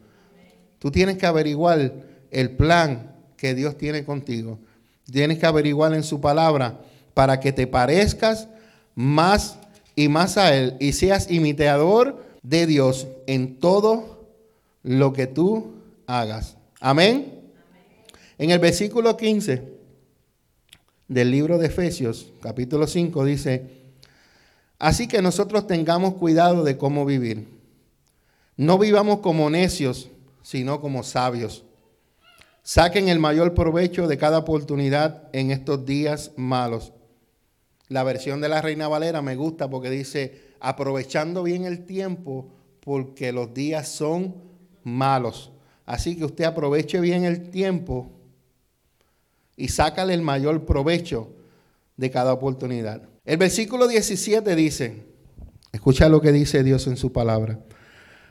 Tú 0.78 0.92
tienes 0.92 1.18
que 1.18 1.26
averiguar 1.26 1.92
el 2.30 2.56
plan 2.56 3.16
que 3.36 3.56
Dios 3.56 3.78
tiene 3.78 4.06
contigo. 4.06 4.60
Tienes 5.12 5.40
que 5.40 5.46
averiguar 5.46 5.94
en 5.94 6.04
su 6.04 6.20
palabra 6.20 6.80
para 7.14 7.40
que 7.40 7.52
te 7.52 7.68
parezcas 7.68 8.48
más 8.96 9.58
y 9.96 10.08
más 10.08 10.38
a 10.38 10.56
Él 10.56 10.76
y 10.80 10.94
seas 10.94 11.30
imitador 11.30 12.24
de 12.42 12.66
Dios 12.66 13.08
en 13.28 13.60
todo 13.60 14.28
lo 14.84 15.14
que 15.14 15.28
tú 15.28 15.74
hagas. 16.08 16.58
Amén. 16.80 17.42
En 18.38 18.52
el 18.52 18.60
versículo 18.60 19.16
15 19.16 19.76
del 21.08 21.32
libro 21.32 21.58
de 21.58 21.68
Efesios, 21.68 22.32
capítulo 22.42 22.88
5, 22.88 23.26
dice, 23.26 23.68
así 24.80 25.08
que 25.08 25.22
nosotros 25.22 25.68
tengamos 25.68 26.16
cuidado 26.16 26.64
de 26.64 26.78
cómo 26.78 27.06
vivir. 27.06 27.48
No 28.58 28.78
vivamos 28.78 29.20
como 29.20 29.50
necios, 29.50 30.10
sino 30.42 30.82
como 30.82 31.04
sabios 31.04 31.65
Saquen 32.66 33.10
el 33.10 33.20
mayor 33.20 33.54
provecho 33.54 34.08
de 34.08 34.18
cada 34.18 34.40
oportunidad 34.40 35.30
en 35.34 35.52
estos 35.52 35.86
días 35.86 36.32
malos. 36.36 36.94
La 37.90 38.02
versión 38.02 38.42
de 38.42 38.50
la 38.50 38.60
Reina 38.60 38.88
Valera 38.88 39.22
me 39.22 39.36
gusta 39.36 39.70
porque 39.70 39.92
dice, 39.92 40.42
aprovechando 40.60 41.44
bien 41.44 41.66
el 41.66 41.86
tiempo 41.86 42.50
porque 42.80 43.32
los 43.32 43.54
días 43.54 43.88
son 43.88 44.34
malos. 44.84 45.52
Así 45.86 46.16
que 46.16 46.26
usted 46.26 46.46
aproveche 46.46 47.00
bien 47.00 47.24
el 47.24 47.52
tiempo 47.52 48.12
y 49.56 49.68
sácale 49.68 50.16
el 50.16 50.24
mayor 50.24 50.66
provecho 50.66 51.34
de 51.98 52.10
cada 52.10 52.34
oportunidad. 52.34 53.04
El 53.26 53.38
versículo 53.38 53.88
17 53.88 54.56
dice, 54.56 55.04
escucha 55.72 56.10
lo 56.10 56.20
que 56.20 56.32
dice 56.32 56.64
Dios 56.64 56.88
en 56.88 56.98
su 56.98 57.14
palabra, 57.14 57.60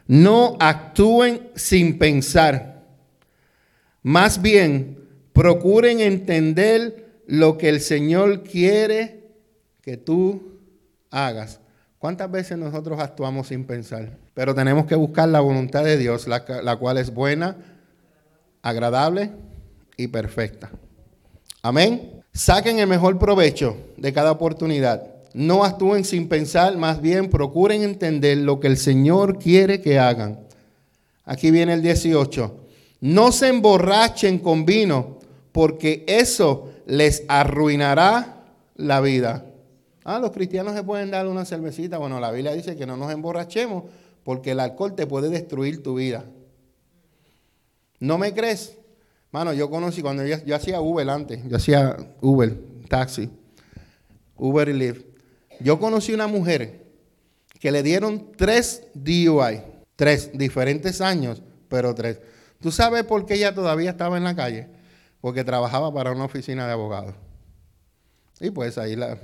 no 0.08 0.56
actúen 0.58 1.50
sin 1.54 2.00
pensar 2.00 2.73
más 4.04 4.42
bien, 4.42 4.98
procuren 5.32 6.00
entender 6.00 7.22
lo 7.26 7.56
que 7.56 7.70
el 7.70 7.80
Señor 7.80 8.42
quiere 8.42 9.24
que 9.80 9.96
tú 9.96 10.60
hagas. 11.10 11.58
¿Cuántas 11.98 12.30
veces 12.30 12.58
nosotros 12.58 13.00
actuamos 13.00 13.46
sin 13.46 13.64
pensar? 13.64 14.18
Pero 14.34 14.54
tenemos 14.54 14.84
que 14.84 14.94
buscar 14.94 15.26
la 15.30 15.40
voluntad 15.40 15.84
de 15.84 15.96
Dios, 15.96 16.28
la, 16.28 16.44
cual 16.76 16.98
es 16.98 17.14
buena, 17.14 17.56
agradable 18.60 19.30
y 19.96 20.08
perfecta. 20.08 20.70
Amén. 21.62 22.22
Saquen 22.34 22.80
el 22.80 22.86
mejor 22.86 23.18
provecho 23.18 23.74
de 23.96 24.12
cada 24.12 24.32
oportunidad. 24.32 25.14
No 25.32 25.64
actúen 25.64 26.04
sin 26.04 26.28
pensar, 26.28 26.76
más 26.76 27.00
bien 27.00 27.30
procuren 27.30 27.82
entender 27.82 28.36
lo 28.36 28.60
que 28.60 28.66
el 28.66 28.76
Señor 28.76 29.38
quiere 29.38 29.80
que 29.80 29.98
hagan. 29.98 30.40
Aquí 31.24 31.50
viene 31.50 31.72
el 31.72 31.80
18. 31.80 32.63
No 33.04 33.32
se 33.32 33.48
emborrachen 33.48 34.38
con 34.38 34.64
vino, 34.64 35.18
porque 35.52 36.06
eso 36.08 36.70
les 36.86 37.22
arruinará 37.28 38.46
la 38.76 39.02
vida. 39.02 39.44
Ah, 40.04 40.18
los 40.18 40.30
cristianos 40.30 40.72
se 40.72 40.82
pueden 40.82 41.10
dar 41.10 41.26
una 41.26 41.44
cervecita. 41.44 41.98
Bueno, 41.98 42.18
la 42.18 42.30
Biblia 42.30 42.54
dice 42.54 42.76
que 42.76 42.86
no 42.86 42.96
nos 42.96 43.12
emborrachemos 43.12 43.84
porque 44.24 44.52
el 44.52 44.60
alcohol 44.60 44.94
te 44.94 45.06
puede 45.06 45.28
destruir 45.28 45.82
tu 45.82 45.96
vida. 45.96 46.24
¿No 48.00 48.16
me 48.16 48.32
crees? 48.32 48.78
Mano, 49.32 49.52
yo 49.52 49.68
conocí 49.68 50.00
cuando 50.00 50.24
yo, 50.24 50.56
hacía 50.56 50.80
Uber 50.80 51.10
antes, 51.10 51.46
yo 51.46 51.58
hacía 51.58 51.98
Uber, 52.22 52.58
taxi, 52.88 53.28
Uber 54.34 54.66
y 54.70 54.72
Lyft. 54.72 55.04
Yo 55.60 55.78
conocí 55.78 56.14
una 56.14 56.26
mujer 56.26 56.86
que 57.60 57.70
le 57.70 57.82
dieron 57.82 58.32
tres 58.34 58.84
DUI, 58.94 59.60
tres 59.94 60.30
diferentes 60.32 61.02
años, 61.02 61.42
pero 61.68 61.94
tres. 61.94 62.18
¿Tú 62.64 62.72
sabes 62.72 63.04
por 63.04 63.26
qué 63.26 63.34
ella 63.34 63.54
todavía 63.54 63.90
estaba 63.90 64.16
en 64.16 64.24
la 64.24 64.34
calle? 64.34 64.68
Porque 65.20 65.44
trabajaba 65.44 65.92
para 65.92 66.12
una 66.12 66.24
oficina 66.24 66.66
de 66.66 66.72
abogados. 66.72 67.14
Y 68.40 68.48
pues 68.48 68.78
ahí 68.78 68.96
la... 68.96 69.18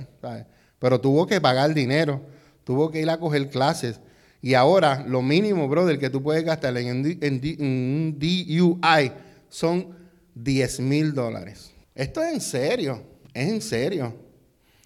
Pero 0.77 1.01
tuvo 1.01 1.25
que 1.25 1.41
pagar 1.41 1.73
dinero, 1.73 2.21
tuvo 2.63 2.91
que 2.91 3.01
ir 3.01 3.09
a 3.09 3.17
coger 3.17 3.49
clases. 3.49 3.99
Y 4.43 4.53
ahora 4.53 5.03
lo 5.07 5.23
mínimo, 5.23 5.67
brother, 5.67 5.97
que 5.97 6.11
tú 6.11 6.21
puedes 6.21 6.45
gastar 6.45 6.77
en, 6.77 7.03
un 7.59 8.15
DUI 8.19 9.11
son 9.49 9.87
10 10.35 10.79
mil 10.81 11.15
dólares. 11.15 11.71
Esto 11.95 12.21
es 12.21 12.35
en 12.35 12.41
serio, 12.41 13.01
es 13.33 13.49
en 13.49 13.61
serio. 13.63 14.13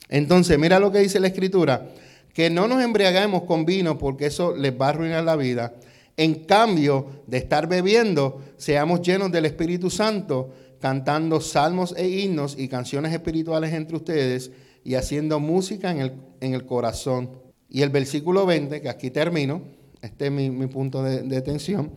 Entonces, 0.07 0.57
mira 0.57 0.79
lo 0.79 0.93
que 0.93 0.99
dice 0.99 1.19
la 1.19 1.27
escritura, 1.27 1.89
que 2.33 2.49
no 2.49 2.69
nos 2.69 2.81
embriaguemos 2.81 3.43
con 3.43 3.65
vino 3.65 3.97
porque 3.97 4.27
eso 4.27 4.55
les 4.55 4.71
va 4.71 4.85
a 4.85 4.89
arruinar 4.91 5.25
la 5.25 5.35
vida, 5.35 5.73
en 6.17 6.45
cambio 6.45 7.23
de 7.27 7.37
estar 7.37 7.67
bebiendo, 7.67 8.41
seamos 8.57 9.01
llenos 9.01 9.31
del 9.31 9.45
Espíritu 9.45 9.89
Santo, 9.89 10.53
cantando 10.79 11.41
salmos 11.41 11.93
e 11.97 12.07
himnos 12.07 12.55
y 12.57 12.67
canciones 12.67 13.13
espirituales 13.13 13.73
entre 13.73 13.97
ustedes 13.97 14.51
y 14.83 14.95
haciendo 14.95 15.39
música 15.39 15.91
en 15.91 15.99
el, 15.99 16.13
en 16.41 16.53
el 16.53 16.65
corazón. 16.65 17.31
Y 17.69 17.81
el 17.81 17.89
versículo 17.89 18.45
20, 18.45 18.81
que 18.81 18.89
aquí 18.89 19.09
termino, 19.09 19.61
este 20.01 20.27
es 20.27 20.31
mi, 20.31 20.67
punto 20.67 21.03
de, 21.03 21.23
de 21.23 21.37
atención. 21.37 21.91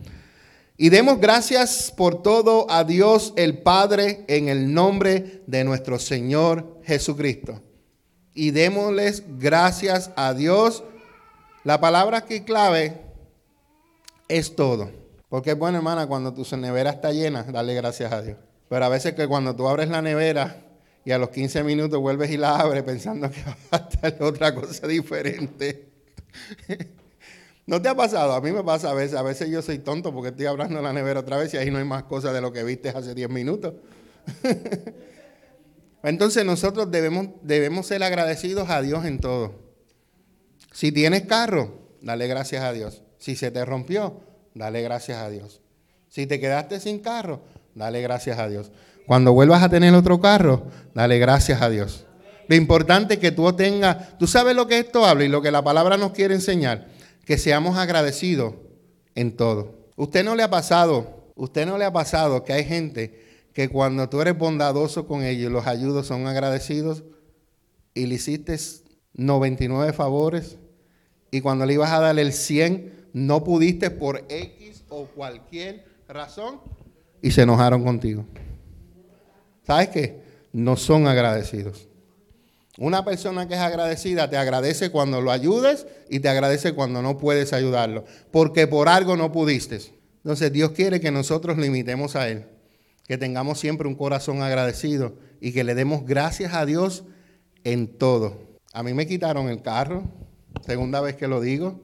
Y 0.75 0.89
demos 0.89 1.19
gracias 1.19 1.93
por 1.95 2.23
todo 2.23 2.65
a 2.69 2.83
Dios 2.83 3.33
el 3.35 3.59
Padre 3.59 4.25
en 4.27 4.49
el 4.49 4.73
nombre 4.73 5.43
de 5.45 5.63
nuestro 5.63 5.99
Señor 5.99 6.79
Jesucristo. 6.83 7.61
Y 8.33 8.51
démosles 8.51 9.23
gracias 9.37 10.11
a 10.15 10.33
Dios. 10.33 10.83
La 11.63 11.79
palabra 11.79 12.25
que 12.25 12.43
clave 12.43 13.08
es 14.29 14.55
todo. 14.55 14.89
Porque 15.27 15.51
es 15.51 15.57
bueno, 15.57 15.77
hermana, 15.77 16.07
cuando 16.07 16.33
tu 16.33 16.43
nevera 16.55 16.91
está 16.91 17.11
llena, 17.11 17.43
dale 17.43 17.75
gracias 17.75 18.11
a 18.13 18.21
Dios. 18.21 18.37
Pero 18.69 18.85
a 18.85 18.89
veces 18.89 19.13
que 19.13 19.27
cuando 19.27 19.55
tú 19.55 19.67
abres 19.67 19.89
la 19.89 20.01
nevera 20.01 20.63
y 21.03 21.11
a 21.11 21.17
los 21.17 21.29
15 21.29 21.63
minutos 21.63 21.99
vuelves 21.99 22.31
y 22.31 22.37
la 22.37 22.57
abres 22.57 22.83
pensando 22.83 23.29
que 23.29 23.43
va 23.43 23.55
a 23.71 23.77
estar 23.77 24.23
otra 24.23 24.55
cosa 24.55 24.87
diferente. 24.87 25.89
¿No 27.65 27.81
te 27.81 27.89
ha 27.89 27.95
pasado? 27.95 28.33
A 28.33 28.41
mí 28.41 28.51
me 28.51 28.63
pasa 28.63 28.91
a 28.91 28.93
veces. 28.93 29.15
A 29.15 29.21
veces 29.21 29.49
yo 29.49 29.61
soy 29.61 29.79
tonto 29.79 30.13
porque 30.13 30.29
estoy 30.29 30.45
abriendo 30.45 30.81
la 30.81 30.93
nevera 30.93 31.19
otra 31.19 31.37
vez 31.37 31.53
y 31.53 31.57
ahí 31.57 31.69
no 31.69 31.77
hay 31.77 31.83
más 31.83 32.03
cosas 32.03 32.33
de 32.33 32.41
lo 32.41 32.51
que 32.51 32.63
viste 32.63 32.89
hace 32.89 33.13
10 33.13 33.29
minutos. 33.29 33.73
Entonces 36.03 36.45
nosotros 36.45 36.89
debemos, 36.89 37.27
debemos 37.41 37.85
ser 37.87 38.01
agradecidos 38.03 38.69
a 38.69 38.81
Dios 38.81 39.05
en 39.05 39.19
todo. 39.19 39.53
Si 40.71 40.91
tienes 40.91 41.23
carro, 41.23 41.79
dale 42.01 42.27
gracias 42.27 42.63
a 42.63 42.71
Dios. 42.71 43.03
Si 43.19 43.35
se 43.35 43.51
te 43.51 43.63
rompió, 43.65 44.21
dale 44.55 44.81
gracias 44.81 45.19
a 45.19 45.29
Dios. 45.29 45.61
Si 46.07 46.25
te 46.25 46.39
quedaste 46.39 46.79
sin 46.79 46.99
carro, 46.99 47.41
dale 47.75 48.01
gracias 48.01 48.39
a 48.39 48.49
Dios. 48.49 48.71
Cuando 49.05 49.33
vuelvas 49.33 49.61
a 49.61 49.69
tener 49.69 49.93
otro 49.93 50.19
carro, 50.19 50.67
dale 50.93 51.19
gracias 51.19 51.61
a 51.61 51.69
Dios. 51.69 52.05
Lo 52.47 52.55
importante 52.55 53.15
es 53.15 53.19
que 53.19 53.31
tú 53.31 53.51
tengas, 53.53 54.17
tú 54.17 54.25
sabes 54.25 54.55
lo 54.55 54.67
que 54.67 54.79
esto 54.79 55.05
habla 55.05 55.23
y 55.25 55.27
lo 55.27 55.41
que 55.41 55.51
la 55.51 55.63
palabra 55.63 55.97
nos 55.97 56.13
quiere 56.13 56.33
enseñar, 56.33 56.87
que 57.25 57.37
seamos 57.37 57.77
agradecidos 57.77 58.55
en 59.13 59.35
todo. 59.35 59.91
Usted 59.95 60.23
no 60.23 60.35
le 60.35 60.43
ha 60.43 60.49
pasado, 60.49 61.31
usted 61.35 61.67
no 61.67 61.77
le 61.77 61.85
ha 61.85 61.93
pasado 61.93 62.43
que 62.43 62.53
hay 62.53 62.63
gente 62.63 63.27
que 63.53 63.69
cuando 63.69 64.09
tú 64.09 64.21
eres 64.21 64.37
bondadoso 64.37 65.05
con 65.05 65.23
ellos, 65.23 65.51
los 65.51 65.67
ayudos 65.67 66.07
son 66.07 66.25
agradecidos 66.25 67.03
y 67.93 68.05
le 68.05 68.15
hiciste 68.15 68.57
99 69.13 69.93
favores 69.93 70.57
y 71.31 71.41
cuando 71.41 71.65
le 71.65 71.73
ibas 71.73 71.91
a 71.91 71.99
dar 71.99 72.17
el 72.17 72.33
100 72.33 72.98
no 73.13 73.43
pudiste 73.43 73.91
por 73.91 74.25
X 74.29 74.83
o 74.89 75.05
cualquier 75.05 75.85
razón 76.07 76.59
y 77.21 77.31
se 77.31 77.43
enojaron 77.43 77.83
contigo. 77.83 78.25
¿Sabes 79.65 79.89
qué? 79.89 80.21
No 80.51 80.77
son 80.77 81.07
agradecidos. 81.07 81.87
Una 82.77 83.03
persona 83.03 83.47
que 83.47 83.55
es 83.55 83.59
agradecida 83.59 84.29
te 84.29 84.37
agradece 84.37 84.89
cuando 84.89 85.21
lo 85.21 85.31
ayudes 85.31 85.85
y 86.09 86.21
te 86.21 86.29
agradece 86.29 86.73
cuando 86.73 87.01
no 87.01 87.17
puedes 87.17 87.51
ayudarlo, 87.51 88.05
porque 88.31 88.67
por 88.67 88.87
algo 88.87 89.17
no 89.17 89.31
pudiste. 89.31 89.79
Entonces 90.23 90.51
Dios 90.51 90.71
quiere 90.71 91.01
que 91.01 91.11
nosotros 91.11 91.57
limitemos 91.57 92.15
a 92.15 92.29
Él, 92.29 92.45
que 93.05 93.17
tengamos 93.17 93.59
siempre 93.59 93.87
un 93.87 93.95
corazón 93.95 94.41
agradecido 94.41 95.17
y 95.41 95.51
que 95.51 95.63
le 95.63 95.75
demos 95.75 96.05
gracias 96.05 96.53
a 96.53 96.65
Dios 96.65 97.03
en 97.63 97.87
todo. 97.97 98.39
A 98.71 98.81
mí 98.81 98.93
me 98.93 99.07
quitaron 99.07 99.49
el 99.49 99.61
carro, 99.61 100.03
segunda 100.65 101.01
vez 101.01 101.15
que 101.15 101.27
lo 101.27 101.41
digo, 101.41 101.81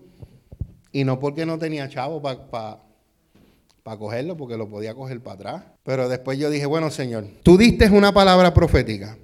y 0.96 1.04
no 1.04 1.20
porque 1.20 1.46
no 1.46 1.60
tenía 1.60 1.90
chavo 1.90 2.22
para 2.22 3.98
cogerlo, 4.00 4.38
porque 4.38 4.56
lo 4.56 4.70
podía 4.70 4.96
coger 4.96 5.20
para 5.20 5.36
atrás. 5.36 5.64
Pero 5.84 6.08
después 6.08 6.40
yo 6.40 6.50
dije, 6.50 6.66
bueno 6.66 6.90
Señor, 6.90 7.28
tú 7.44 7.58
diste 7.58 7.90
una 7.90 8.14
palabra 8.14 8.54
profética. 8.54 9.18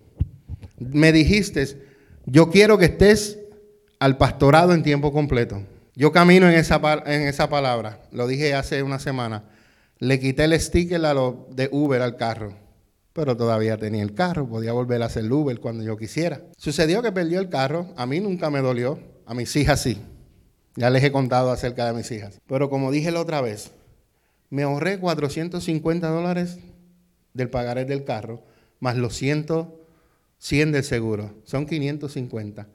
Me 0.77 1.13
dijiste, 1.13 1.65
yo 2.25 2.49
quiero 2.49 2.77
que 2.77 2.85
estés 2.85 3.39
al 3.99 4.17
pastorado 4.17 4.73
en 4.73 4.83
tiempo 4.83 5.13
completo. 5.13 5.61
Yo 5.95 6.11
camino 6.11 6.49
en 6.49 6.55
esa, 6.55 6.81
en 7.05 7.21
esa 7.21 7.47
palabra, 7.49 8.01
lo 8.11 8.27
dije 8.27 8.53
hace 8.53 8.83
una 8.83 8.99
semana. 8.99 9.45
Le 9.97 10.19
quité 10.19 10.43
el 10.43 10.59
sticker 10.59 10.99
de 10.99 11.69
Uber 11.71 12.01
al 12.01 12.17
carro, 12.17 12.53
pero 13.13 13.37
todavía 13.37 13.77
tenía 13.77 14.03
el 14.03 14.13
carro, 14.13 14.45
podía 14.45 14.73
volver 14.73 15.03
a 15.03 15.05
hacer 15.05 15.31
Uber 15.31 15.57
cuando 15.61 15.85
yo 15.85 15.95
quisiera. 15.95 16.41
Sucedió 16.57 17.01
que 17.01 17.13
perdió 17.13 17.39
el 17.39 17.47
carro, 17.47 17.93
a 17.95 18.05
mí 18.05 18.19
nunca 18.19 18.49
me 18.49 18.59
dolió, 18.59 18.99
a 19.25 19.33
mis 19.33 19.55
hijas 19.55 19.79
sí. 19.81 20.01
Ya 20.75 20.89
les 20.89 21.03
he 21.03 21.11
contado 21.11 21.51
acerca 21.51 21.85
de 21.85 21.93
mis 21.93 22.11
hijas. 22.11 22.39
Pero 22.47 22.69
como 22.69 22.91
dije 22.91 23.11
la 23.11 23.21
otra 23.21 23.41
vez, 23.41 23.71
me 24.49 24.63
ahorré 24.63 24.99
450 24.99 26.07
dólares 26.09 26.59
del 27.33 27.49
pagaré 27.49 27.85
del 27.85 28.03
carro, 28.03 28.43
más 28.79 28.95
los 28.95 29.15
100, 29.15 29.47
100 30.37 30.71
del 30.71 30.83
seguro. 30.83 31.33
Son 31.43 31.65
550. 31.65 32.67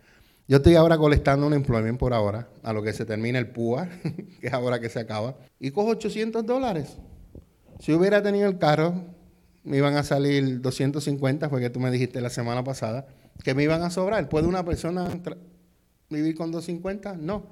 Yo 0.49 0.59
estoy 0.59 0.77
ahora 0.77 0.97
colectando 0.97 1.47
un 1.47 1.55
employment 1.55 1.99
por 1.99 2.15
ahora, 2.15 2.49
a 2.63 2.73
lo 2.73 2.83
que 2.83 2.93
se 2.93 3.05
termina 3.05 3.39
el 3.39 3.49
PUA, 3.49 3.89
que 4.41 4.47
es 4.47 4.53
ahora 4.53 4.81
que 4.81 4.89
se 4.89 5.01
acaba, 5.01 5.37
y 5.59 5.71
cojo 5.73 5.91
800 5.91 6.47
dólares. 6.47 6.97
Si 7.81 7.93
hubiera 7.93 8.23
tenido 8.23 8.49
el 8.49 8.59
carro, 8.59 8.95
me 9.65 9.79
iban 9.79 9.97
a 9.97 10.05
salir 10.05 10.61
250, 10.61 11.49
fue 11.49 11.61
que 11.61 11.71
tú 11.71 11.81
me 11.81 11.91
dijiste 11.91 12.21
la 12.21 12.31
semana 12.31 12.63
pasada, 12.63 13.09
que 13.43 13.55
me 13.55 13.65
iban 13.65 13.83
a 13.83 13.91
sobrar. 13.91 14.29
¿Puede 14.29 14.47
una 14.47 14.65
persona 14.65 15.09
vivir 16.09 16.37
con 16.37 16.53
250? 16.53 17.17
No. 17.17 17.47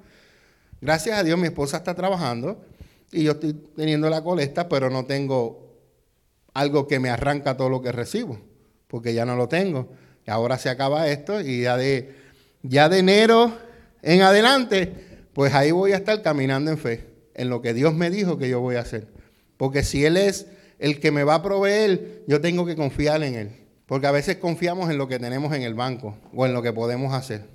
Gracias 0.81 1.17
a 1.17 1.23
Dios 1.23 1.37
mi 1.39 1.47
esposa 1.47 1.77
está 1.77 1.95
trabajando 1.95 2.63
y 3.11 3.23
yo 3.23 3.31
estoy 3.33 3.53
teniendo 3.75 4.09
la 4.09 4.23
colecta, 4.23 4.67
pero 4.67 4.89
no 4.89 5.05
tengo 5.05 5.65
algo 6.53 6.87
que 6.87 6.99
me 6.99 7.09
arranca 7.09 7.57
todo 7.57 7.69
lo 7.69 7.81
que 7.81 7.91
recibo, 7.91 8.39
porque 8.87 9.13
ya 9.13 9.25
no 9.25 9.35
lo 9.35 9.47
tengo. 9.47 9.89
Y 10.25 10.31
ahora 10.31 10.57
se 10.57 10.69
acaba 10.69 11.07
esto 11.07 11.41
y 11.41 11.61
ya 11.61 11.77
de 11.77 12.15
ya 12.63 12.89
de 12.89 12.99
enero 12.99 13.53
en 14.01 14.21
adelante, 14.21 14.91
pues 15.33 15.53
ahí 15.53 15.71
voy 15.71 15.93
a 15.93 15.97
estar 15.97 16.21
caminando 16.21 16.71
en 16.71 16.77
fe, 16.77 17.07
en 17.33 17.49
lo 17.49 17.61
que 17.61 17.73
Dios 17.73 17.93
me 17.93 18.09
dijo 18.09 18.37
que 18.37 18.49
yo 18.49 18.59
voy 18.59 18.75
a 18.75 18.81
hacer. 18.81 19.07
Porque 19.57 19.83
si 19.83 20.05
Él 20.05 20.17
es 20.17 20.47
el 20.79 20.99
que 20.99 21.11
me 21.11 21.23
va 21.23 21.35
a 21.35 21.43
proveer, 21.43 22.23
yo 22.27 22.41
tengo 22.41 22.65
que 22.65 22.75
confiar 22.75 23.23
en 23.23 23.35
Él. 23.35 23.51
Porque 23.85 24.07
a 24.07 24.11
veces 24.11 24.37
confiamos 24.37 24.89
en 24.89 24.97
lo 24.97 25.07
que 25.07 25.19
tenemos 25.19 25.53
en 25.53 25.61
el 25.61 25.75
banco 25.75 26.17
o 26.33 26.45
en 26.45 26.53
lo 26.53 26.61
que 26.61 26.73
podemos 26.73 27.13
hacer. 27.13 27.45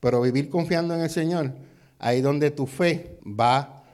Pero 0.00 0.20
vivir 0.20 0.48
confiando 0.48 0.94
en 0.94 1.00
el 1.00 1.10
Señor, 1.10 1.52
ahí 2.02 2.20
donde 2.20 2.50
tu 2.50 2.66
fe 2.66 3.16
va 3.24 3.84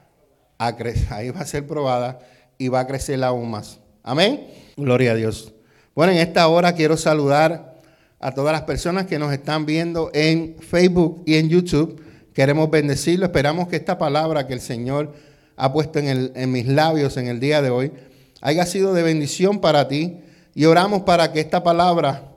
a 0.59 0.75
crecer, 0.75 1.07
ahí 1.13 1.31
va 1.31 1.41
a 1.41 1.47
ser 1.47 1.67
probada 1.67 2.19
y 2.57 2.67
va 2.69 2.81
a 2.81 2.87
crecer 2.87 3.23
aún 3.23 3.51
más. 3.51 3.79
Amén. 4.03 4.49
Gloria 4.77 5.13
a 5.13 5.15
Dios. 5.15 5.53
Bueno, 5.95 6.13
en 6.13 6.19
esta 6.19 6.49
hora 6.49 6.73
quiero 6.73 6.97
saludar 6.97 7.77
a 8.19 8.33
todas 8.33 8.53
las 8.53 8.63
personas 8.63 9.07
que 9.07 9.19
nos 9.19 9.33
están 9.33 9.67
viendo 9.67 10.11
en 10.15 10.57
Facebook 10.59 11.23
y 11.27 11.37
en 11.37 11.49
YouTube. 11.49 12.03
Queremos 12.33 12.71
bendecirlo. 12.71 13.27
Esperamos 13.27 13.69
que 13.69 13.77
esta 13.77 13.99
palabra 13.99 14.47
que 14.47 14.55
el 14.55 14.61
Señor 14.61 15.13
ha 15.57 15.73
puesto 15.73 15.99
en, 15.99 16.33
en 16.35 16.53
mis 16.53 16.67
labios 16.67 17.17
en 17.17 17.29
el 17.29 17.39
día 17.39 17.63
de 17.63 17.71
hoy 17.71 17.93
haya 18.41 18.65
sido 18.65 18.95
de 18.95 19.03
bendición 19.03 19.61
para 19.61 19.89
ti. 19.89 20.21
Y 20.55 20.65
oramos 20.65 21.03
para 21.03 21.33
que 21.33 21.41
esta 21.41 21.63
palabra 21.63 22.33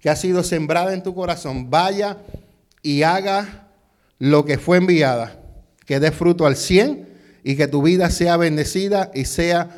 que 0.00 0.10
ha 0.10 0.16
sido 0.16 0.42
sembrada 0.42 0.92
en 0.92 1.02
tu 1.02 1.14
corazón 1.14 1.70
vaya 1.70 2.18
y 2.82 3.02
haga 3.02 3.65
lo 4.18 4.44
que 4.44 4.58
fue 4.58 4.78
enviada, 4.78 5.40
que 5.84 6.00
dé 6.00 6.10
fruto 6.10 6.46
al 6.46 6.56
cien 6.56 7.08
y 7.44 7.56
que 7.56 7.68
tu 7.68 7.82
vida 7.82 8.10
sea 8.10 8.36
bendecida 8.36 9.10
y 9.14 9.24
sea 9.24 9.68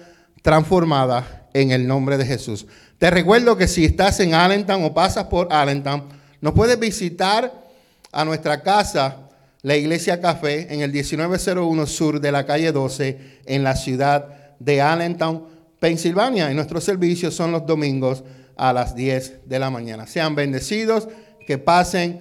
transformada 0.42 1.48
en 1.52 1.70
el 1.70 1.86
nombre 1.86 2.16
de 2.16 2.24
Jesús. 2.24 2.66
Te 2.98 3.10
recuerdo 3.10 3.56
que 3.56 3.68
si 3.68 3.84
estás 3.84 4.20
en 4.20 4.34
Allentown 4.34 4.84
o 4.84 4.94
pasas 4.94 5.24
por 5.24 5.52
Allentown, 5.52 6.04
nos 6.40 6.54
puedes 6.54 6.78
visitar 6.78 7.52
a 8.12 8.24
nuestra 8.24 8.62
casa, 8.62 9.28
la 9.62 9.76
Iglesia 9.76 10.20
Café, 10.20 10.72
en 10.72 10.80
el 10.80 10.92
1901 10.92 11.86
sur 11.86 12.20
de 12.20 12.32
la 12.32 12.46
calle 12.46 12.72
12, 12.72 13.40
en 13.46 13.62
la 13.64 13.76
ciudad 13.76 14.54
de 14.58 14.80
Allentown, 14.80 15.44
Pensilvania. 15.78 16.50
Y 16.50 16.54
nuestros 16.54 16.84
servicios 16.84 17.34
son 17.34 17.52
los 17.52 17.66
domingos 17.66 18.24
a 18.56 18.72
las 18.72 18.94
10 18.94 19.40
de 19.46 19.58
la 19.58 19.70
mañana. 19.70 20.06
Sean 20.06 20.34
bendecidos, 20.34 21.08
que 21.46 21.58
pasen 21.58 22.20